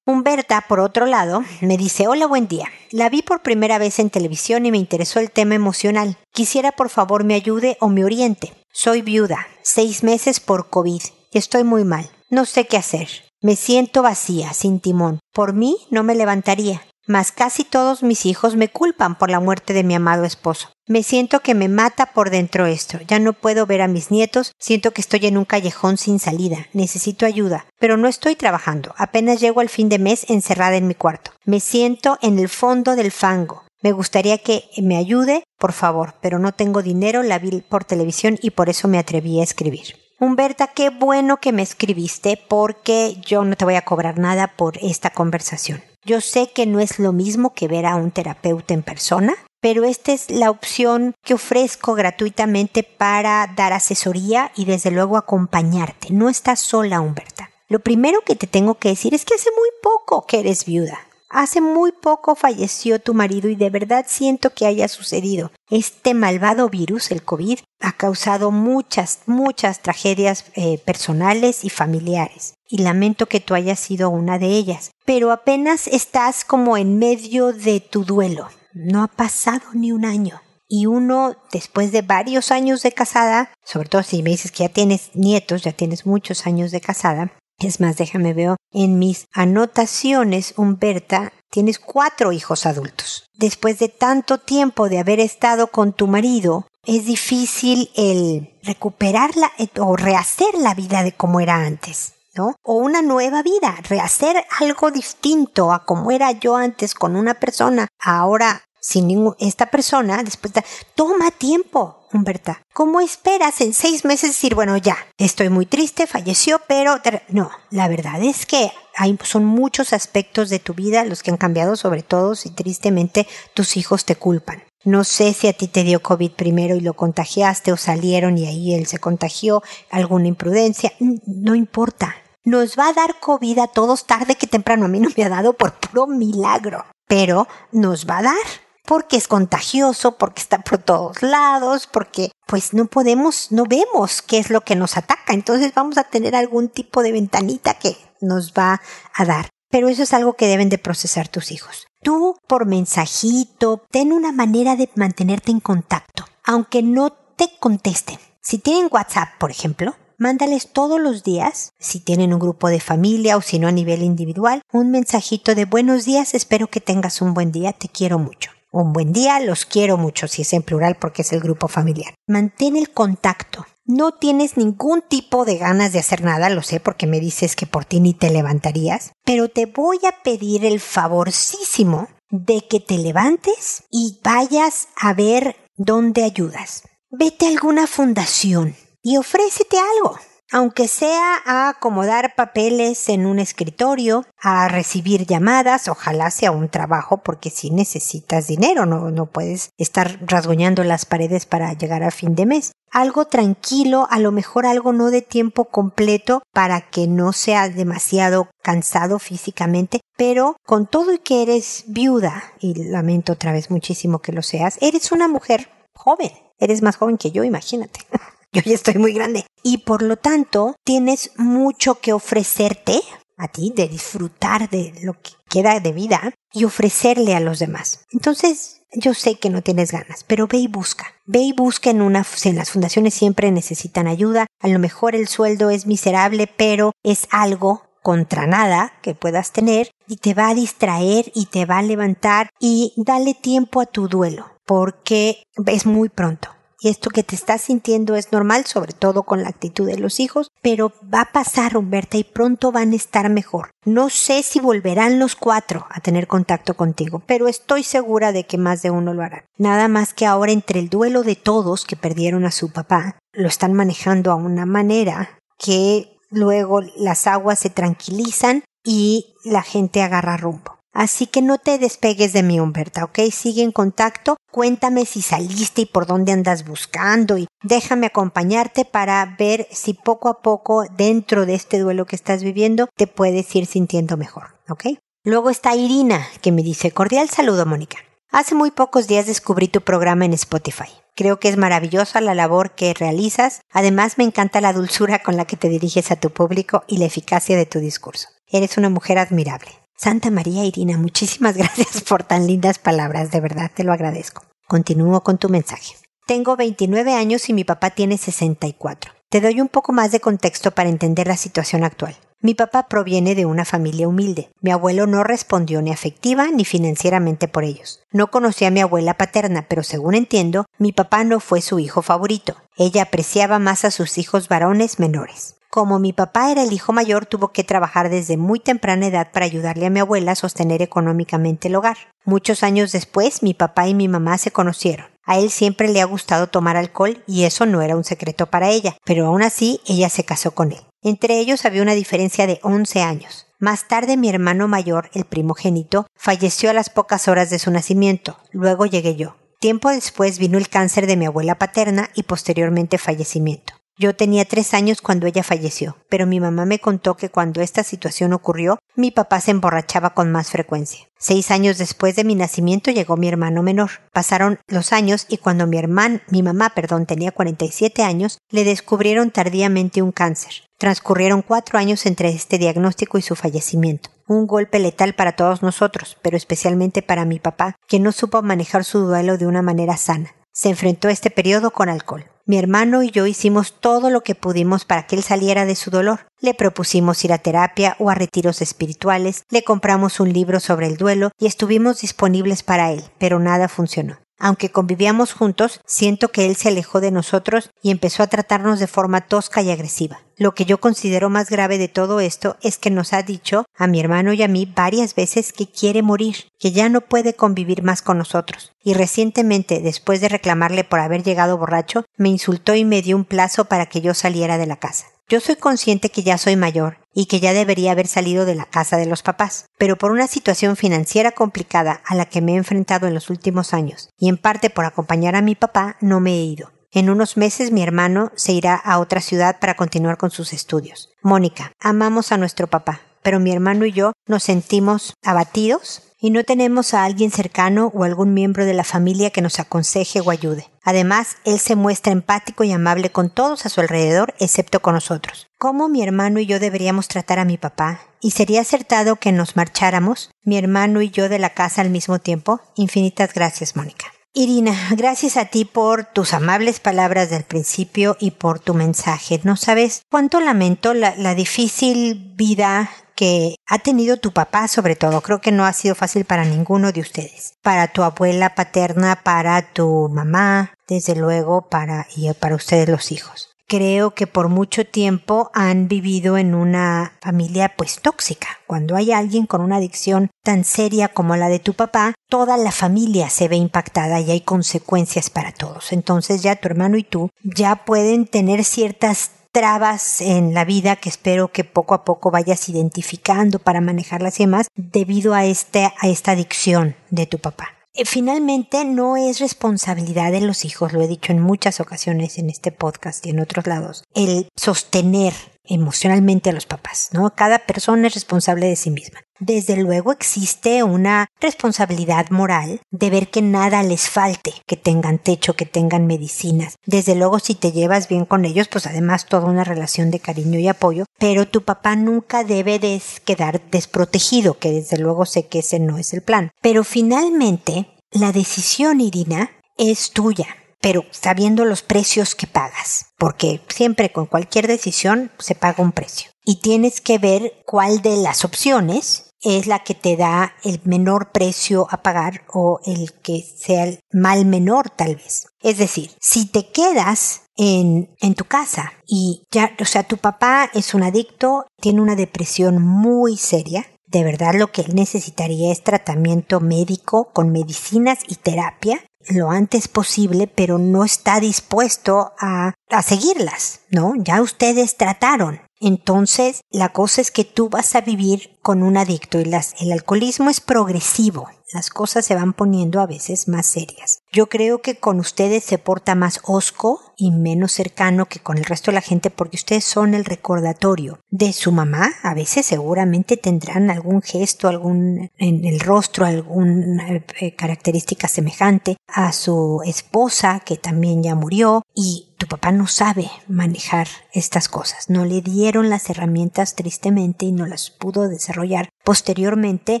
Humberta, 0.10 0.64
por 0.66 0.80
otro 0.80 1.04
lado, 1.04 1.44
me 1.60 1.76
dice, 1.76 2.08
hola, 2.08 2.26
buen 2.26 2.48
día. 2.48 2.64
La 2.90 3.10
vi 3.10 3.20
por 3.20 3.42
primera 3.42 3.76
vez 3.76 3.98
en 3.98 4.08
televisión 4.08 4.64
y 4.64 4.70
me 4.70 4.78
interesó 4.78 5.20
el 5.20 5.30
tema 5.30 5.54
emocional. 5.54 6.16
Quisiera 6.32 6.72
por 6.72 6.88
favor 6.88 7.24
me 7.24 7.34
ayude 7.34 7.76
o 7.78 7.88
me 7.88 8.06
oriente. 8.06 8.54
Soy 8.72 9.02
viuda, 9.02 9.46
seis 9.62 10.02
meses 10.02 10.40
por 10.40 10.70
COVID 10.70 11.02
estoy 11.32 11.62
muy 11.62 11.84
mal. 11.84 12.10
No 12.30 12.46
sé 12.46 12.66
qué 12.66 12.78
hacer. 12.78 13.08
Me 13.42 13.54
siento 13.54 14.02
vacía, 14.02 14.54
sin 14.54 14.80
timón. 14.80 15.20
Por 15.34 15.52
mí 15.52 15.76
no 15.90 16.02
me 16.02 16.14
levantaría 16.14 16.82
mas 17.08 17.32
casi 17.32 17.64
todos 17.64 18.04
mis 18.04 18.26
hijos 18.26 18.54
me 18.54 18.68
culpan 18.68 19.18
por 19.18 19.30
la 19.30 19.40
muerte 19.40 19.72
de 19.72 19.82
mi 19.82 19.94
amado 19.94 20.24
esposo. 20.24 20.68
Me 20.86 21.02
siento 21.02 21.40
que 21.40 21.54
me 21.54 21.68
mata 21.68 22.06
por 22.12 22.30
dentro 22.30 22.66
esto. 22.66 22.98
Ya 23.08 23.18
no 23.18 23.32
puedo 23.32 23.66
ver 23.66 23.82
a 23.82 23.88
mis 23.88 24.10
nietos, 24.10 24.52
siento 24.58 24.92
que 24.92 25.00
estoy 25.00 25.26
en 25.26 25.36
un 25.36 25.44
callejón 25.44 25.96
sin 25.96 26.18
salida. 26.18 26.66
Necesito 26.72 27.26
ayuda. 27.26 27.66
Pero 27.78 27.96
no 27.96 28.08
estoy 28.08 28.36
trabajando. 28.36 28.94
Apenas 28.96 29.40
llego 29.40 29.60
al 29.60 29.68
fin 29.68 29.88
de 29.88 29.98
mes 29.98 30.30
encerrada 30.30 30.76
en 30.76 30.86
mi 30.86 30.94
cuarto. 30.94 31.32
Me 31.44 31.60
siento 31.60 32.18
en 32.22 32.38
el 32.38 32.48
fondo 32.48 32.94
del 32.94 33.10
fango. 33.10 33.64
Me 33.82 33.92
gustaría 33.92 34.38
que 34.38 34.64
me 34.78 34.96
ayude, 34.96 35.44
por 35.58 35.72
favor, 35.72 36.14
pero 36.20 36.38
no 36.38 36.52
tengo 36.52 36.82
dinero, 36.82 37.22
la 37.22 37.38
vi 37.38 37.60
por 37.60 37.84
televisión 37.84 38.38
y 38.42 38.50
por 38.50 38.68
eso 38.68 38.88
me 38.88 38.98
atreví 38.98 39.40
a 39.40 39.44
escribir. 39.44 39.94
Humberta, 40.20 40.66
qué 40.66 40.90
bueno 40.90 41.36
que 41.36 41.52
me 41.52 41.62
escribiste 41.62 42.42
porque 42.48 43.16
yo 43.24 43.44
no 43.44 43.54
te 43.54 43.64
voy 43.64 43.76
a 43.76 43.84
cobrar 43.84 44.18
nada 44.18 44.56
por 44.56 44.76
esta 44.78 45.10
conversación. 45.10 45.80
Yo 46.08 46.22
sé 46.22 46.50
que 46.54 46.64
no 46.64 46.80
es 46.80 46.98
lo 46.98 47.12
mismo 47.12 47.52
que 47.52 47.68
ver 47.68 47.84
a 47.84 47.96
un 47.96 48.10
terapeuta 48.10 48.72
en 48.72 48.82
persona, 48.82 49.34
pero 49.60 49.84
esta 49.84 50.10
es 50.10 50.30
la 50.30 50.48
opción 50.48 51.14
que 51.22 51.34
ofrezco 51.34 51.92
gratuitamente 51.92 52.82
para 52.82 53.46
dar 53.54 53.74
asesoría 53.74 54.50
y 54.56 54.64
desde 54.64 54.90
luego 54.90 55.18
acompañarte. 55.18 56.08
No 56.10 56.30
estás 56.30 56.60
sola, 56.60 57.02
Humberta. 57.02 57.50
Lo 57.68 57.80
primero 57.80 58.22
que 58.22 58.36
te 58.36 58.46
tengo 58.46 58.76
que 58.76 58.88
decir 58.88 59.12
es 59.12 59.26
que 59.26 59.34
hace 59.34 59.50
muy 59.50 59.68
poco 59.82 60.24
que 60.24 60.40
eres 60.40 60.64
viuda. 60.64 60.98
Hace 61.28 61.60
muy 61.60 61.92
poco 61.92 62.34
falleció 62.34 63.00
tu 63.00 63.12
marido 63.12 63.50
y 63.50 63.54
de 63.54 63.68
verdad 63.68 64.06
siento 64.08 64.54
que 64.54 64.64
haya 64.64 64.88
sucedido. 64.88 65.52
Este 65.68 66.14
malvado 66.14 66.70
virus, 66.70 67.10
el 67.10 67.22
COVID, 67.22 67.58
ha 67.80 67.92
causado 67.92 68.50
muchas, 68.50 69.20
muchas 69.26 69.82
tragedias 69.82 70.46
eh, 70.54 70.78
personales 70.78 71.64
y 71.64 71.68
familiares. 71.68 72.54
Y 72.68 72.78
lamento 72.78 73.26
que 73.26 73.40
tú 73.40 73.54
hayas 73.54 73.80
sido 73.80 74.10
una 74.10 74.38
de 74.38 74.48
ellas. 74.48 74.90
Pero 75.04 75.32
apenas 75.32 75.86
estás 75.86 76.44
como 76.44 76.76
en 76.76 76.98
medio 76.98 77.52
de 77.52 77.80
tu 77.80 78.04
duelo. 78.04 78.48
No 78.74 79.02
ha 79.02 79.08
pasado 79.08 79.62
ni 79.72 79.90
un 79.90 80.04
año. 80.04 80.40
Y 80.68 80.84
uno, 80.84 81.36
después 81.50 81.92
de 81.92 82.02
varios 82.02 82.52
años 82.52 82.82
de 82.82 82.92
casada, 82.92 83.50
sobre 83.64 83.88
todo 83.88 84.02
si 84.02 84.22
me 84.22 84.30
dices 84.30 84.52
que 84.52 84.64
ya 84.64 84.68
tienes 84.68 85.10
nietos, 85.14 85.62
ya 85.62 85.72
tienes 85.72 86.04
muchos 86.04 86.46
años 86.46 86.70
de 86.70 86.82
casada, 86.82 87.32
es 87.58 87.80
más, 87.80 87.96
déjame 87.96 88.34
ver 88.34 88.56
en 88.72 88.98
mis 88.98 89.26
anotaciones, 89.32 90.54
Humberta, 90.56 91.32
tienes 91.50 91.78
cuatro 91.78 92.32
hijos 92.32 92.66
adultos. 92.66 93.24
Después 93.34 93.78
de 93.78 93.88
tanto 93.88 94.38
tiempo 94.38 94.88
de 94.88 94.98
haber 94.98 95.20
estado 95.20 95.68
con 95.68 95.92
tu 95.92 96.06
marido, 96.06 96.66
es 96.86 97.06
difícil 97.06 97.90
el 97.96 98.54
recuperarla 98.62 99.50
o 99.80 99.96
rehacer 99.96 100.54
la 100.58 100.74
vida 100.74 101.02
de 101.02 101.12
como 101.12 101.40
era 101.40 101.56
antes. 101.64 102.14
O 102.62 102.74
una 102.74 103.02
nueva 103.02 103.42
vida, 103.42 103.76
rehacer 103.88 104.44
algo 104.60 104.90
distinto 104.90 105.72
a 105.72 105.84
como 105.84 106.10
era 106.10 106.32
yo 106.32 106.56
antes 106.56 106.94
con 106.94 107.16
una 107.16 107.34
persona, 107.34 107.88
ahora 108.00 108.62
sin 108.80 109.06
ningún, 109.06 109.34
esta 109.38 109.66
persona, 109.66 110.22
después 110.22 110.52
de, 110.54 110.64
toma 110.94 111.30
tiempo, 111.30 112.06
Humberta. 112.10 112.62
¿Cómo 112.72 113.00
esperas 113.00 113.60
en 113.60 113.74
seis 113.74 114.06
meses 114.06 114.30
decir, 114.30 114.54
bueno, 114.54 114.78
ya, 114.78 114.96
estoy 115.18 115.50
muy 115.50 115.66
triste, 115.66 116.06
falleció, 116.06 116.58
pero 116.66 116.98
no, 117.28 117.50
la 117.70 117.86
verdad 117.86 118.22
es 118.22 118.46
que 118.46 118.72
hay, 118.96 119.18
son 119.24 119.44
muchos 119.44 119.92
aspectos 119.92 120.48
de 120.48 120.58
tu 120.58 120.72
vida 120.72 121.04
los 121.04 121.22
que 121.22 121.30
han 121.30 121.36
cambiado, 121.36 121.76
sobre 121.76 122.02
todo 122.02 122.34
si 122.34 122.50
tristemente 122.50 123.26
tus 123.52 123.76
hijos 123.76 124.06
te 124.06 124.16
culpan. 124.16 124.62
No 124.84 125.04
sé 125.04 125.34
si 125.34 125.48
a 125.48 125.52
ti 125.52 125.68
te 125.68 125.84
dio 125.84 126.00
COVID 126.00 126.30
primero 126.30 126.76
y 126.76 126.80
lo 126.80 126.94
contagiaste 126.94 127.72
o 127.72 127.76
salieron 127.76 128.38
y 128.38 128.46
ahí 128.46 128.74
él 128.74 128.86
se 128.86 128.98
contagió, 128.98 129.62
alguna 129.90 130.28
imprudencia, 130.28 130.94
no 131.26 131.54
importa. 131.54 132.14
Nos 132.48 132.78
va 132.78 132.88
a 132.88 132.92
dar 132.94 133.20
COVID 133.20 133.58
a 133.58 133.66
todos 133.66 134.06
tarde 134.06 134.34
que 134.36 134.46
temprano. 134.46 134.86
A 134.86 134.88
mí 134.88 135.00
no 135.00 135.10
me 135.14 135.22
ha 135.22 135.28
dado 135.28 135.52
por 135.52 135.74
puro 135.74 136.06
milagro, 136.06 136.86
pero 137.06 137.46
nos 137.72 138.06
va 138.06 138.20
a 138.20 138.22
dar 138.22 138.46
porque 138.86 139.18
es 139.18 139.28
contagioso, 139.28 140.16
porque 140.16 140.40
está 140.40 140.60
por 140.60 140.78
todos 140.78 141.20
lados, 141.20 141.86
porque 141.86 142.32
pues 142.46 142.72
no 142.72 142.86
podemos, 142.86 143.52
no 143.52 143.64
vemos 143.66 144.22
qué 144.22 144.38
es 144.38 144.48
lo 144.48 144.62
que 144.62 144.76
nos 144.76 144.96
ataca. 144.96 145.34
Entonces 145.34 145.74
vamos 145.74 145.98
a 145.98 146.04
tener 146.04 146.34
algún 146.34 146.70
tipo 146.70 147.02
de 147.02 147.12
ventanita 147.12 147.74
que 147.74 147.98
nos 148.22 148.54
va 148.54 148.80
a 149.12 149.24
dar. 149.26 149.50
Pero 149.68 149.90
eso 149.90 150.02
es 150.02 150.14
algo 150.14 150.32
que 150.32 150.46
deben 150.46 150.70
de 150.70 150.78
procesar 150.78 151.28
tus 151.28 151.52
hijos. 151.52 151.86
Tú, 152.02 152.34
por 152.46 152.64
mensajito, 152.64 153.82
ten 153.90 154.10
una 154.10 154.32
manera 154.32 154.74
de 154.74 154.88
mantenerte 154.94 155.50
en 155.50 155.60
contacto, 155.60 156.24
aunque 156.44 156.82
no 156.82 157.10
te 157.36 157.50
contesten. 157.60 158.18
Si 158.40 158.56
tienen 158.56 158.88
WhatsApp, 158.90 159.36
por 159.38 159.50
ejemplo, 159.50 159.94
mándales 160.18 160.72
todos 160.72 161.00
los 161.00 161.22
días, 161.22 161.72
si 161.78 162.00
tienen 162.00 162.34
un 162.34 162.40
grupo 162.40 162.68
de 162.68 162.80
familia 162.80 163.36
o 163.36 163.40
si 163.40 163.58
no 163.58 163.68
a 163.68 163.72
nivel 163.72 164.02
individual, 164.02 164.60
un 164.72 164.90
mensajito 164.90 165.54
de 165.54 165.64
buenos 165.64 166.04
días, 166.04 166.34
espero 166.34 166.66
que 166.66 166.80
tengas 166.80 167.22
un 167.22 167.32
buen 167.32 167.52
día, 167.52 167.72
te 167.72 167.88
quiero 167.88 168.18
mucho 168.18 168.50
un 168.70 168.92
buen 168.92 169.12
día, 169.12 169.40
los 169.40 169.64
quiero 169.64 169.96
mucho 169.96 170.28
si 170.28 170.42
es 170.42 170.52
en 170.52 170.62
plural 170.62 170.96
porque 170.96 171.22
es 171.22 171.32
el 171.32 171.40
grupo 171.40 171.68
familiar. 171.68 172.14
Mantén 172.26 172.76
el 172.76 172.90
contacto. 172.90 173.66
No 173.84 174.12
tienes 174.12 174.56
ningún 174.58 175.02
tipo 175.02 175.46
de 175.46 175.56
ganas 175.56 175.92
de 175.92 176.00
hacer 176.00 176.22
nada, 176.22 176.50
lo 176.50 176.62
sé 176.62 176.78
porque 176.78 177.06
me 177.06 177.20
dices 177.20 177.56
que 177.56 177.66
por 177.66 177.86
ti 177.86 178.00
ni 178.00 178.12
te 178.12 178.30
levantarías, 178.30 179.12
pero 179.24 179.48
te 179.48 179.64
voy 179.64 179.98
a 180.06 180.22
pedir 180.22 180.66
el 180.66 180.78
favorcísimo 180.78 182.08
de 182.30 182.66
que 182.68 182.80
te 182.80 182.98
levantes 182.98 183.84
y 183.90 184.20
vayas 184.22 184.88
a 185.00 185.14
ver 185.14 185.56
dónde 185.76 186.24
ayudas. 186.24 186.82
Vete 187.10 187.46
a 187.46 187.48
alguna 187.48 187.86
fundación 187.86 188.76
y 189.08 189.16
ofrécete 189.16 189.78
algo 189.78 190.18
aunque 190.50 190.88
sea 190.88 191.36
a 191.44 191.68
acomodar 191.68 192.34
papeles 192.34 193.08
en 193.08 193.26
un 193.26 193.38
escritorio, 193.38 194.24
a 194.40 194.68
recibir 194.68 195.26
llamadas, 195.26 195.88
ojalá 195.88 196.30
sea 196.30 196.50
un 196.52 196.68
trabajo 196.70 197.18
porque 197.18 197.50
si 197.50 197.70
necesitas 197.70 198.46
dinero, 198.46 198.86
no, 198.86 199.10
no 199.10 199.26
puedes 199.26 199.70
estar 199.76 200.18
rasguñando 200.22 200.84
las 200.84 201.04
paredes 201.04 201.44
para 201.44 201.72
llegar 201.74 202.02
a 202.02 202.10
fin 202.10 202.34
de 202.34 202.46
mes. 202.46 202.72
Algo 202.90 203.26
tranquilo, 203.26 204.06
a 204.10 204.18
lo 204.18 204.32
mejor 204.32 204.64
algo 204.64 204.94
no 204.94 205.10
de 205.10 205.20
tiempo 205.20 205.66
completo 205.66 206.40
para 206.54 206.80
que 206.80 207.06
no 207.06 207.34
sea 207.34 207.68
demasiado 207.68 208.48
cansado 208.62 209.18
físicamente, 209.18 210.00
pero 210.16 210.56
con 210.64 210.86
todo 210.86 211.12
y 211.12 211.18
que 211.18 211.42
eres 211.42 211.84
viuda, 211.88 212.42
y 212.58 212.84
lamento 212.84 213.34
otra 213.34 213.52
vez 213.52 213.70
muchísimo 213.70 214.20
que 214.20 214.32
lo 214.32 214.40
seas, 214.40 214.78
eres 214.80 215.12
una 215.12 215.28
mujer 215.28 215.68
joven, 215.94 216.30
eres 216.58 216.80
más 216.80 216.96
joven 216.96 217.18
que 217.18 217.32
yo, 217.32 217.44
imagínate. 217.44 218.00
yo 218.52 218.62
ya 218.64 218.74
estoy 218.74 218.94
muy 218.94 219.12
grande. 219.12 219.46
Y 219.62 219.78
por 219.78 220.02
lo 220.02 220.16
tanto, 220.16 220.74
tienes 220.84 221.32
mucho 221.36 222.00
que 222.00 222.12
ofrecerte 222.12 223.00
a 223.38 223.48
ti, 223.48 223.72
de 223.74 223.88
disfrutar 223.88 224.68
de 224.68 224.92
lo 225.02 225.14
que 225.14 225.30
queda 225.48 225.78
de 225.78 225.92
vida 225.92 226.34
y 226.52 226.64
ofrecerle 226.64 227.34
a 227.34 227.40
los 227.40 227.58
demás. 227.60 228.04
Entonces, 228.12 228.74
Yo 228.94 229.12
sé 229.12 229.34
que 229.34 229.50
no 229.50 229.60
tienes 229.60 229.92
ganas, 229.92 230.24
pero 230.26 230.46
ve 230.46 230.56
y 230.56 230.66
busca. 230.66 231.04
Ve 231.26 231.40
y 231.40 231.52
busca 231.52 231.90
en 231.90 232.00
una, 232.00 232.24
en 232.44 232.56
las 232.56 232.70
fundaciones 232.70 233.12
siempre 233.12 233.52
necesitan 233.52 234.06
ayuda. 234.06 234.46
A 234.62 234.68
lo 234.68 234.78
mejor 234.78 235.14
el 235.14 235.28
sueldo 235.28 235.68
es 235.68 235.84
miserable, 235.84 236.46
pero 236.46 236.92
es 237.02 237.28
algo 237.30 237.82
contra 238.02 238.46
nada 238.46 238.94
que 239.02 239.14
puedas 239.14 239.52
tener 239.52 239.90
y 240.06 240.16
te 240.16 240.32
va 240.32 240.48
a 240.48 240.54
distraer 240.54 241.30
y 241.34 241.46
te 241.46 241.66
va 241.66 241.76
a 241.76 241.82
levantar 241.82 242.48
y 242.58 242.94
dale 242.96 243.34
tiempo 243.34 243.82
a 243.82 243.86
tu 243.86 244.08
duelo 244.08 244.46
porque 244.64 245.42
es 245.66 245.84
muy 245.84 246.08
pronto. 246.08 246.48
Y 246.80 246.88
esto 246.88 247.10
que 247.10 247.24
te 247.24 247.34
estás 247.34 247.62
sintiendo 247.62 248.14
es 248.14 248.30
normal, 248.30 248.64
sobre 248.66 248.92
todo 248.92 249.24
con 249.24 249.42
la 249.42 249.48
actitud 249.48 249.86
de 249.86 249.98
los 249.98 250.20
hijos, 250.20 250.52
pero 250.62 250.92
va 251.12 251.22
a 251.22 251.32
pasar, 251.32 251.76
Humberta, 251.76 252.18
y 252.18 252.24
pronto 252.24 252.70
van 252.70 252.92
a 252.92 252.96
estar 252.96 253.28
mejor. 253.30 253.70
No 253.84 254.10
sé 254.10 254.44
si 254.44 254.60
volverán 254.60 255.18
los 255.18 255.34
cuatro 255.34 255.86
a 255.90 256.00
tener 256.00 256.28
contacto 256.28 256.74
contigo, 256.74 257.20
pero 257.26 257.48
estoy 257.48 257.82
segura 257.82 258.30
de 258.30 258.46
que 258.46 258.58
más 258.58 258.82
de 258.82 258.90
uno 258.90 259.12
lo 259.12 259.22
harán. 259.22 259.44
Nada 259.56 259.88
más 259.88 260.14
que 260.14 260.26
ahora 260.26 260.52
entre 260.52 260.78
el 260.78 260.88
duelo 260.88 261.24
de 261.24 261.34
todos 261.34 261.84
que 261.84 261.96
perdieron 261.96 262.44
a 262.44 262.52
su 262.52 262.70
papá, 262.70 263.18
lo 263.32 263.48
están 263.48 263.72
manejando 263.72 264.30
a 264.30 264.36
una 264.36 264.64
manera 264.64 265.38
que 265.58 266.16
luego 266.30 266.80
las 266.96 267.26
aguas 267.26 267.58
se 267.58 267.70
tranquilizan 267.70 268.62
y 268.84 269.34
la 269.44 269.62
gente 269.62 270.02
agarra 270.02 270.36
rumbo. 270.36 270.77
Así 270.98 271.28
que 271.28 271.42
no 271.42 271.58
te 271.58 271.78
despegues 271.78 272.32
de 272.32 272.42
mí, 272.42 272.58
Humberta, 272.58 273.04
¿ok? 273.04 273.20
Sigue 273.30 273.62
en 273.62 273.70
contacto, 273.70 274.36
cuéntame 274.50 275.06
si 275.06 275.22
saliste 275.22 275.82
y 275.82 275.86
por 275.86 276.06
dónde 276.06 276.32
andas 276.32 276.66
buscando 276.66 277.38
y 277.38 277.46
déjame 277.62 278.06
acompañarte 278.06 278.84
para 278.84 279.36
ver 279.38 279.68
si 279.70 279.94
poco 279.94 280.28
a 280.28 280.42
poco 280.42 280.86
dentro 280.96 281.46
de 281.46 281.54
este 281.54 281.78
duelo 281.78 282.04
que 282.04 282.16
estás 282.16 282.42
viviendo 282.42 282.88
te 282.96 283.06
puedes 283.06 283.54
ir 283.54 283.66
sintiendo 283.66 284.16
mejor, 284.16 284.56
¿ok? 284.68 284.98
Luego 285.22 285.50
está 285.50 285.76
Irina, 285.76 286.26
que 286.42 286.50
me 286.50 286.64
dice 286.64 286.90
cordial 286.90 287.30
saludo, 287.30 287.64
Mónica. 287.64 287.98
Hace 288.32 288.56
muy 288.56 288.72
pocos 288.72 289.06
días 289.06 289.26
descubrí 289.26 289.68
tu 289.68 289.82
programa 289.82 290.24
en 290.24 290.32
Spotify. 290.32 290.90
Creo 291.14 291.38
que 291.38 291.48
es 291.48 291.56
maravillosa 291.56 292.20
la 292.20 292.34
labor 292.34 292.72
que 292.72 292.92
realizas. 292.92 293.60
Además, 293.72 294.18
me 294.18 294.24
encanta 294.24 294.60
la 294.60 294.72
dulzura 294.72 295.22
con 295.22 295.36
la 295.36 295.44
que 295.44 295.56
te 295.56 295.68
diriges 295.68 296.10
a 296.10 296.16
tu 296.16 296.30
público 296.30 296.82
y 296.88 296.98
la 296.98 297.04
eficacia 297.04 297.56
de 297.56 297.66
tu 297.66 297.78
discurso. 297.78 298.30
Eres 298.48 298.78
una 298.78 298.90
mujer 298.90 299.18
admirable. 299.18 299.77
Santa 300.00 300.30
María 300.30 300.64
Irina, 300.64 300.96
muchísimas 300.96 301.56
gracias 301.56 302.02
por 302.02 302.22
tan 302.22 302.46
lindas 302.46 302.78
palabras, 302.78 303.32
de 303.32 303.40
verdad 303.40 303.70
te 303.74 303.82
lo 303.82 303.92
agradezco. 303.92 304.44
Continúo 304.68 305.22
con 305.22 305.38
tu 305.38 305.48
mensaje. 305.48 305.96
Tengo 306.24 306.54
29 306.54 307.14
años 307.14 307.48
y 307.48 307.52
mi 307.52 307.64
papá 307.64 307.90
tiene 307.90 308.16
64. 308.16 309.12
Te 309.28 309.40
doy 309.40 309.60
un 309.60 309.68
poco 309.68 309.92
más 309.92 310.12
de 310.12 310.20
contexto 310.20 310.70
para 310.70 310.88
entender 310.88 311.26
la 311.26 311.36
situación 311.36 311.82
actual. 311.82 312.14
Mi 312.40 312.54
papá 312.54 312.86
proviene 312.86 313.34
de 313.34 313.44
una 313.46 313.64
familia 313.64 314.06
humilde. 314.06 314.50
Mi 314.60 314.70
abuelo 314.70 315.08
no 315.08 315.24
respondió 315.24 315.82
ni 315.82 315.90
afectiva 315.90 316.46
ni 316.52 316.64
financieramente 316.64 317.48
por 317.48 317.64
ellos. 317.64 318.00
No 318.12 318.30
conocí 318.30 318.64
a 318.66 318.70
mi 318.70 318.80
abuela 318.80 319.14
paterna, 319.14 319.66
pero 319.68 319.82
según 319.82 320.14
entiendo, 320.14 320.66
mi 320.78 320.92
papá 320.92 321.24
no 321.24 321.40
fue 321.40 321.60
su 321.60 321.80
hijo 321.80 322.02
favorito. 322.02 322.54
Ella 322.76 323.02
apreciaba 323.02 323.58
más 323.58 323.84
a 323.84 323.90
sus 323.90 324.18
hijos 324.18 324.48
varones 324.48 325.00
menores. 325.00 325.56
Como 325.70 325.98
mi 325.98 326.14
papá 326.14 326.50
era 326.50 326.62
el 326.62 326.72
hijo 326.72 326.94
mayor, 326.94 327.26
tuvo 327.26 327.48
que 327.48 327.62
trabajar 327.62 328.08
desde 328.08 328.38
muy 328.38 328.58
temprana 328.58 329.06
edad 329.06 329.30
para 329.30 329.44
ayudarle 329.44 329.84
a 329.86 329.90
mi 329.90 330.00
abuela 330.00 330.32
a 330.32 330.34
sostener 330.34 330.80
económicamente 330.80 331.68
el 331.68 331.76
hogar. 331.76 331.98
Muchos 332.24 332.62
años 332.62 332.90
después, 332.90 333.42
mi 333.42 333.52
papá 333.52 333.86
y 333.86 333.92
mi 333.92 334.08
mamá 334.08 334.38
se 334.38 334.50
conocieron. 334.50 335.08
A 335.24 335.38
él 335.38 335.50
siempre 335.50 335.88
le 335.88 336.00
ha 336.00 336.06
gustado 336.06 336.46
tomar 336.46 336.78
alcohol 336.78 337.22
y 337.26 337.44
eso 337.44 337.66
no 337.66 337.82
era 337.82 337.96
un 337.96 338.04
secreto 338.04 338.46
para 338.46 338.70
ella, 338.70 338.96
pero 339.04 339.26
aún 339.26 339.42
así 339.42 339.80
ella 339.86 340.08
se 340.08 340.24
casó 340.24 340.52
con 340.52 340.72
él. 340.72 340.80
Entre 341.02 341.38
ellos 341.38 341.66
había 341.66 341.82
una 341.82 341.94
diferencia 341.94 342.46
de 342.46 342.60
11 342.62 343.02
años. 343.02 343.46
Más 343.58 343.88
tarde 343.88 344.16
mi 344.16 344.30
hermano 344.30 344.68
mayor, 344.68 345.10
el 345.12 345.26
primogénito, 345.26 346.06
falleció 346.16 346.70
a 346.70 346.72
las 346.72 346.88
pocas 346.88 347.28
horas 347.28 347.50
de 347.50 347.58
su 347.58 347.70
nacimiento. 347.70 348.38
Luego 348.52 348.86
llegué 348.86 349.16
yo. 349.16 349.36
Tiempo 349.60 349.90
después 349.90 350.38
vino 350.38 350.56
el 350.56 350.68
cáncer 350.68 351.06
de 351.06 351.16
mi 351.16 351.26
abuela 351.26 351.56
paterna 351.56 352.08
y 352.14 352.22
posteriormente 352.22 352.96
fallecimiento. 352.96 353.74
Yo 354.00 354.14
tenía 354.14 354.44
tres 354.44 354.74
años 354.74 355.02
cuando 355.02 355.26
ella 355.26 355.42
falleció, 355.42 355.96
pero 356.08 356.24
mi 356.24 356.38
mamá 356.38 356.64
me 356.64 356.78
contó 356.78 357.16
que 357.16 357.30
cuando 357.30 357.60
esta 357.60 357.82
situación 357.82 358.32
ocurrió, 358.32 358.78
mi 358.94 359.10
papá 359.10 359.40
se 359.40 359.50
emborrachaba 359.50 360.10
con 360.14 360.30
más 360.30 360.52
frecuencia. 360.52 361.08
Seis 361.18 361.50
años 361.50 361.78
después 361.78 362.14
de 362.14 362.22
mi 362.22 362.36
nacimiento 362.36 362.92
llegó 362.92 363.16
mi 363.16 363.26
hermano 363.26 363.64
menor. 363.64 363.90
Pasaron 364.12 364.60
los 364.68 364.92
años 364.92 365.26
y 365.28 365.38
cuando 365.38 365.66
mi 365.66 365.78
hermano, 365.78 366.20
mi 366.28 366.44
mamá, 366.44 366.70
perdón, 366.76 367.06
tenía 367.06 367.32
47 367.32 368.04
años, 368.04 368.38
le 368.50 368.62
descubrieron 368.62 369.32
tardíamente 369.32 370.00
un 370.00 370.12
cáncer. 370.12 370.52
Transcurrieron 370.78 371.42
cuatro 371.42 371.76
años 371.76 372.06
entre 372.06 372.28
este 372.28 372.56
diagnóstico 372.56 373.18
y 373.18 373.22
su 373.22 373.34
fallecimiento. 373.34 374.10
Un 374.28 374.46
golpe 374.46 374.78
letal 374.78 375.16
para 375.16 375.34
todos 375.34 375.62
nosotros, 375.62 376.16
pero 376.22 376.36
especialmente 376.36 377.02
para 377.02 377.24
mi 377.24 377.40
papá, 377.40 377.74
que 377.88 377.98
no 377.98 378.12
supo 378.12 378.42
manejar 378.42 378.84
su 378.84 379.00
duelo 379.00 379.38
de 379.38 379.48
una 379.48 379.62
manera 379.62 379.96
sana. 379.96 380.36
Se 380.52 380.68
enfrentó 380.68 381.08
a 381.08 381.12
este 381.12 381.30
periodo 381.30 381.72
con 381.72 381.88
alcohol. 381.88 382.24
Mi 382.48 382.56
hermano 382.56 383.02
y 383.02 383.10
yo 383.10 383.26
hicimos 383.26 383.74
todo 383.78 384.08
lo 384.08 384.22
que 384.22 384.34
pudimos 384.34 384.86
para 384.86 385.06
que 385.06 385.16
él 385.16 385.22
saliera 385.22 385.66
de 385.66 385.74
su 385.74 385.90
dolor. 385.90 386.20
Le 386.40 386.54
propusimos 386.54 387.22
ir 387.22 387.34
a 387.34 387.36
terapia 387.36 387.94
o 387.98 388.08
a 388.08 388.14
retiros 388.14 388.62
espirituales, 388.62 389.44
le 389.50 389.64
compramos 389.64 390.18
un 390.18 390.32
libro 390.32 390.58
sobre 390.58 390.86
el 390.86 390.96
duelo 390.96 391.30
y 391.38 391.46
estuvimos 391.46 392.00
disponibles 392.00 392.62
para 392.62 392.90
él, 392.90 393.04
pero 393.18 393.38
nada 393.38 393.68
funcionó. 393.68 394.16
Aunque 394.38 394.70
convivíamos 394.70 395.32
juntos, 395.32 395.80
siento 395.84 396.28
que 396.28 396.46
él 396.46 396.54
se 396.54 396.68
alejó 396.68 397.00
de 397.00 397.10
nosotros 397.10 397.70
y 397.82 397.90
empezó 397.90 398.22
a 398.22 398.28
tratarnos 398.28 398.78
de 398.78 398.86
forma 398.86 399.22
tosca 399.22 399.62
y 399.62 399.70
agresiva. 399.70 400.20
Lo 400.36 400.54
que 400.54 400.64
yo 400.64 400.78
considero 400.78 401.28
más 401.28 401.50
grave 401.50 401.78
de 401.78 401.88
todo 401.88 402.20
esto 402.20 402.56
es 402.62 402.78
que 402.78 402.90
nos 402.90 403.12
ha 403.12 403.22
dicho, 403.22 403.64
a 403.76 403.88
mi 403.88 403.98
hermano 403.98 404.32
y 404.32 404.42
a 404.44 404.48
mí, 404.48 404.72
varias 404.72 405.16
veces 405.16 405.52
que 405.52 405.66
quiere 405.66 406.02
morir, 406.02 406.36
que 406.60 406.70
ya 406.70 406.88
no 406.88 407.00
puede 407.00 407.34
convivir 407.34 407.82
más 407.82 408.02
con 408.02 408.18
nosotros. 408.18 408.70
Y 408.84 408.94
recientemente, 408.94 409.80
después 409.80 410.20
de 410.20 410.28
reclamarle 410.28 410.84
por 410.84 411.00
haber 411.00 411.24
llegado 411.24 411.58
borracho, 411.58 412.04
me 412.16 412.28
insultó 412.28 412.76
y 412.76 412.84
me 412.84 413.02
dio 413.02 413.16
un 413.16 413.24
plazo 413.24 413.64
para 413.64 413.86
que 413.86 414.00
yo 414.00 414.14
saliera 414.14 414.58
de 414.58 414.66
la 414.66 414.76
casa. 414.76 415.06
Yo 415.28 415.40
soy 415.40 415.56
consciente 415.56 416.08
que 416.08 416.22
ya 416.22 416.38
soy 416.38 416.56
mayor 416.56 416.98
y 417.18 417.26
que 417.26 417.40
ya 417.40 417.52
debería 417.52 417.90
haber 417.90 418.06
salido 418.06 418.44
de 418.44 418.54
la 418.54 418.64
casa 418.64 418.96
de 418.96 419.06
los 419.06 419.24
papás, 419.24 419.66
pero 419.76 419.96
por 419.96 420.12
una 420.12 420.28
situación 420.28 420.76
financiera 420.76 421.32
complicada 421.32 422.00
a 422.06 422.14
la 422.14 422.26
que 422.26 422.40
me 422.40 422.52
he 422.52 422.56
enfrentado 422.56 423.08
en 423.08 423.14
los 423.14 423.28
últimos 423.28 423.74
años, 423.74 424.08
y 424.16 424.28
en 424.28 424.36
parte 424.36 424.70
por 424.70 424.84
acompañar 424.84 425.34
a 425.34 425.42
mi 425.42 425.56
papá, 425.56 425.96
no 426.00 426.20
me 426.20 426.34
he 426.34 426.44
ido. 426.44 426.70
En 426.92 427.10
unos 427.10 427.36
meses 427.36 427.72
mi 427.72 427.82
hermano 427.82 428.30
se 428.36 428.52
irá 428.52 428.76
a 428.76 429.00
otra 429.00 429.20
ciudad 429.20 429.58
para 429.58 429.74
continuar 429.74 430.16
con 430.16 430.30
sus 430.30 430.52
estudios. 430.52 431.10
Mónica, 431.20 431.72
amamos 431.80 432.30
a 432.30 432.36
nuestro 432.36 432.68
papá, 432.68 433.00
pero 433.24 433.40
mi 433.40 433.50
hermano 433.50 433.84
y 433.84 433.90
yo 433.90 434.12
nos 434.28 434.44
sentimos 434.44 435.14
abatidos 435.24 436.07
y 436.20 436.30
no 436.30 436.44
tenemos 436.44 436.94
a 436.94 437.04
alguien 437.04 437.30
cercano 437.30 437.92
o 437.94 438.04
algún 438.04 438.34
miembro 438.34 438.64
de 438.64 438.74
la 438.74 438.84
familia 438.84 439.30
que 439.30 439.42
nos 439.42 439.60
aconseje 439.60 440.20
o 440.20 440.30
ayude. 440.30 440.68
Además, 440.82 441.36
él 441.44 441.58
se 441.58 441.76
muestra 441.76 442.12
empático 442.12 442.64
y 442.64 442.72
amable 442.72 443.10
con 443.10 443.30
todos 443.30 443.66
a 443.66 443.68
su 443.68 443.80
alrededor, 443.80 444.34
excepto 444.38 444.80
con 444.80 444.94
nosotros. 444.94 445.48
¿Cómo 445.58 445.88
mi 445.88 446.02
hermano 446.02 446.40
y 446.40 446.46
yo 446.46 446.58
deberíamos 446.58 447.08
tratar 447.08 447.38
a 447.38 447.44
mi 447.44 447.56
papá? 447.56 448.00
¿Y 448.20 448.32
sería 448.32 448.62
acertado 448.62 449.16
que 449.16 449.32
nos 449.32 449.56
marcháramos, 449.56 450.30
mi 450.42 450.58
hermano 450.58 451.02
y 451.02 451.10
yo 451.10 451.28
de 451.28 451.38
la 451.38 451.50
casa 451.50 451.82
al 451.82 451.90
mismo 451.90 452.18
tiempo? 452.18 452.60
Infinitas 452.74 453.32
gracias, 453.32 453.76
Mónica. 453.76 454.06
Irina, 454.34 454.72
gracias 454.96 455.36
a 455.36 455.46
ti 455.46 455.64
por 455.64 456.04
tus 456.04 456.32
amables 456.32 456.80
palabras 456.80 457.30
del 457.30 457.44
principio 457.44 458.16
y 458.20 458.32
por 458.32 458.60
tu 458.60 458.74
mensaje. 458.74 459.40
No 459.42 459.56
sabes 459.56 460.02
cuánto 460.10 460.40
lamento 460.40 460.94
la, 460.94 461.16
la 461.16 461.34
difícil 461.34 462.34
vida 462.36 462.90
que 463.18 463.56
ha 463.66 463.80
tenido 463.80 464.18
tu 464.18 464.30
papá 464.30 464.68
sobre 464.68 464.94
todo. 464.94 465.20
Creo 465.22 465.40
que 465.40 465.50
no 465.50 465.64
ha 465.64 465.72
sido 465.72 465.96
fácil 465.96 466.24
para 466.24 466.44
ninguno 466.44 466.92
de 466.92 467.00
ustedes. 467.00 467.54
Para 467.62 467.88
tu 467.88 468.04
abuela 468.04 468.54
paterna, 468.54 469.22
para 469.24 469.72
tu 469.72 470.08
mamá, 470.08 470.72
desde 470.86 471.16
luego 471.16 471.68
para 471.68 472.06
y 472.14 472.32
para 472.34 472.54
ustedes 472.54 472.88
los 472.88 473.10
hijos. 473.10 473.48
Creo 473.66 474.14
que 474.14 474.28
por 474.28 474.48
mucho 474.48 474.86
tiempo 474.86 475.50
han 475.52 475.88
vivido 475.88 476.38
en 476.38 476.54
una 476.54 477.18
familia 477.20 477.74
pues 477.76 478.00
tóxica. 478.00 478.46
Cuando 478.68 478.94
hay 478.94 479.10
alguien 479.10 479.46
con 479.46 479.62
una 479.62 479.76
adicción 479.76 480.30
tan 480.44 480.62
seria 480.62 481.08
como 481.08 481.34
la 481.34 481.48
de 481.48 481.58
tu 481.58 481.74
papá, 481.74 482.14
toda 482.30 482.56
la 482.56 482.70
familia 482.70 483.30
se 483.30 483.48
ve 483.48 483.56
impactada 483.56 484.20
y 484.20 484.30
hay 484.30 484.42
consecuencias 484.42 485.28
para 485.28 485.50
todos. 485.50 485.92
Entonces 485.92 486.40
ya 486.40 486.54
tu 486.54 486.68
hermano 486.68 486.96
y 486.96 487.02
tú 487.02 487.30
ya 487.42 487.84
pueden 487.84 488.26
tener 488.26 488.62
ciertas 488.62 489.32
trabas 489.52 490.20
en 490.20 490.54
la 490.54 490.64
vida 490.64 490.96
que 490.96 491.08
espero 491.08 491.48
que 491.48 491.64
poco 491.64 491.94
a 491.94 492.04
poco 492.04 492.30
vayas 492.30 492.68
identificando 492.68 493.58
para 493.58 493.80
manejarlas 493.80 494.40
y 494.40 494.44
demás 494.44 494.68
debido 494.76 495.34
a, 495.34 495.44
este, 495.44 495.92
a 495.98 496.08
esta 496.08 496.32
adicción 496.32 496.96
de 497.10 497.26
tu 497.26 497.38
papá. 497.38 497.78
Eh, 497.94 498.04
finalmente, 498.04 498.84
no 498.84 499.16
es 499.16 499.40
responsabilidad 499.40 500.30
de 500.30 500.40
los 500.40 500.64
hijos, 500.64 500.92
lo 500.92 501.02
he 501.02 501.08
dicho 501.08 501.32
en 501.32 501.40
muchas 501.40 501.80
ocasiones 501.80 502.38
en 502.38 502.48
este 502.48 502.70
podcast 502.70 503.26
y 503.26 503.30
en 503.30 503.40
otros 503.40 503.66
lados, 503.66 504.04
el 504.14 504.48
sostener 504.56 505.34
emocionalmente 505.68 506.50
a 506.50 506.52
los 506.52 506.66
papás, 506.66 507.10
¿no? 507.12 507.34
Cada 507.34 507.60
persona 507.60 508.08
es 508.08 508.14
responsable 508.14 508.66
de 508.66 508.76
sí 508.76 508.90
misma. 508.90 509.20
Desde 509.40 509.76
luego 509.76 510.10
existe 510.10 510.82
una 510.82 511.28
responsabilidad 511.40 512.30
moral 512.30 512.80
de 512.90 513.10
ver 513.10 513.28
que 513.28 513.40
nada 513.40 513.84
les 513.84 514.08
falte, 514.08 514.52
que 514.66 514.76
tengan 514.76 515.18
techo, 515.18 515.54
que 515.54 515.64
tengan 515.64 516.06
medicinas. 516.08 516.74
Desde 516.86 517.14
luego 517.14 517.38
si 517.38 517.54
te 517.54 517.70
llevas 517.70 518.08
bien 518.08 518.24
con 518.24 518.44
ellos, 518.44 518.66
pues 518.68 518.86
además 518.86 519.26
toda 519.26 519.46
una 519.46 519.62
relación 519.62 520.10
de 520.10 520.18
cariño 520.18 520.58
y 520.58 520.66
apoyo, 520.66 521.04
pero 521.18 521.46
tu 521.46 521.62
papá 521.62 521.94
nunca 521.94 522.42
debe 522.42 522.80
de 522.80 523.00
quedar 523.24 523.60
desprotegido, 523.70 524.58
que 524.58 524.72
desde 524.72 524.98
luego 524.98 525.24
sé 525.24 525.46
que 525.46 525.60
ese 525.60 525.78
no 525.78 525.98
es 525.98 526.12
el 526.12 526.22
plan. 526.22 526.50
Pero 526.60 526.82
finalmente 526.84 527.86
La 528.10 528.32
decisión, 528.32 529.02
Irina, 529.02 529.50
es 529.76 530.12
tuya 530.12 530.46
pero 530.80 531.04
sabiendo 531.10 531.64
los 531.64 531.82
precios 531.82 532.34
que 532.34 532.46
pagas, 532.46 533.06
porque 533.18 533.60
siempre 533.68 534.12
con 534.12 534.26
cualquier 534.26 534.66
decisión 534.66 535.32
se 535.38 535.54
paga 535.54 535.82
un 535.82 535.92
precio. 535.92 536.30
Y 536.44 536.60
tienes 536.60 537.00
que 537.00 537.18
ver 537.18 537.62
cuál 537.66 538.00
de 538.00 538.16
las 538.16 538.44
opciones 538.44 539.28
es 539.42 539.66
la 539.66 539.80
que 539.80 539.94
te 539.94 540.16
da 540.16 540.54
el 540.64 540.80
menor 540.84 541.30
precio 541.32 541.86
a 541.90 542.02
pagar 542.02 542.42
o 542.52 542.80
el 542.84 543.12
que 543.22 543.42
sea 543.42 543.84
el 543.84 544.00
mal 544.12 544.44
menor 544.44 544.90
tal 544.90 545.16
vez. 545.16 545.46
Es 545.60 545.78
decir, 545.78 546.10
si 546.20 546.46
te 546.46 546.70
quedas 546.70 547.42
en, 547.56 548.14
en 548.20 548.34
tu 548.34 548.44
casa 548.44 548.92
y 549.06 549.42
ya, 549.50 549.72
o 549.80 549.84
sea, 549.84 550.02
tu 550.02 550.16
papá 550.16 550.70
es 550.74 550.94
un 550.94 551.02
adicto, 551.02 551.66
tiene 551.80 552.00
una 552.00 552.16
depresión 552.16 552.82
muy 552.82 553.36
seria, 553.36 553.86
de 554.06 554.24
verdad 554.24 554.54
lo 554.54 554.72
que 554.72 554.82
él 554.82 554.94
necesitaría 554.94 555.70
es 555.70 555.84
tratamiento 555.84 556.60
médico 556.60 557.30
con 557.32 557.52
medicinas 557.52 558.20
y 558.26 558.36
terapia 558.36 559.02
lo 559.28 559.50
antes 559.50 559.88
posible, 559.88 560.46
pero 560.46 560.78
no 560.78 561.04
está 561.04 561.40
dispuesto 561.40 562.32
a, 562.38 562.74
a 562.90 563.02
seguirlas, 563.02 563.80
¿no? 563.90 564.14
Ya 564.16 564.42
ustedes 564.42 564.96
trataron. 564.96 565.60
Entonces, 565.80 566.62
la 566.70 566.90
cosa 566.90 567.20
es 567.20 567.30
que 567.30 567.44
tú 567.44 567.68
vas 567.68 567.94
a 567.94 568.00
vivir 568.00 568.58
con 568.62 568.82
un 568.82 568.96
adicto 568.96 569.38
y 569.38 569.44
las, 569.44 569.74
el 569.80 569.92
alcoholismo 569.92 570.50
es 570.50 570.60
progresivo. 570.60 571.48
Las 571.72 571.90
cosas 571.90 572.24
se 572.24 572.34
van 572.34 572.54
poniendo 572.54 573.00
a 573.00 573.06
veces 573.06 573.46
más 573.46 573.66
serias. 573.66 574.20
Yo 574.32 574.48
creo 574.48 574.80
que 574.80 574.98
con 574.98 575.20
ustedes 575.20 575.64
se 575.64 575.78
porta 575.78 576.14
más 576.14 576.40
osco 576.44 577.00
y 577.16 577.30
menos 577.30 577.72
cercano 577.72 578.26
que 578.26 578.40
con 578.40 578.56
el 578.56 578.64
resto 578.64 578.90
de 578.90 578.94
la 578.94 579.00
gente 579.02 579.28
porque 579.28 579.56
ustedes 579.56 579.84
son 579.84 580.14
el 580.14 580.24
recordatorio 580.24 581.18
de 581.30 581.52
su 581.52 581.72
mamá. 581.72 582.10
A 582.22 582.32
veces 582.32 582.64
seguramente 582.64 583.36
tendrán 583.36 583.90
algún 583.90 584.22
gesto, 584.22 584.68
algún 584.68 585.30
en 585.36 585.64
el 585.64 585.80
rostro, 585.80 586.24
alguna 586.24 587.22
eh, 587.40 587.54
característica 587.54 588.28
semejante 588.28 588.96
a 589.06 589.32
su 589.32 589.82
esposa 589.84 590.60
que 590.64 590.76
también 590.76 591.22
ya 591.22 591.34
murió 591.34 591.82
y 591.94 592.27
tu 592.38 592.46
papá 592.46 592.70
no 592.72 592.86
sabe 592.86 593.30
manejar 593.48 594.08
estas 594.32 594.68
cosas. 594.68 595.10
No 595.10 595.24
le 595.24 595.42
dieron 595.42 595.90
las 595.90 596.08
herramientas 596.08 596.76
tristemente 596.76 597.44
y 597.44 597.52
no 597.52 597.66
las 597.66 597.90
pudo 597.90 598.28
desarrollar 598.28 598.88
posteriormente 599.04 600.00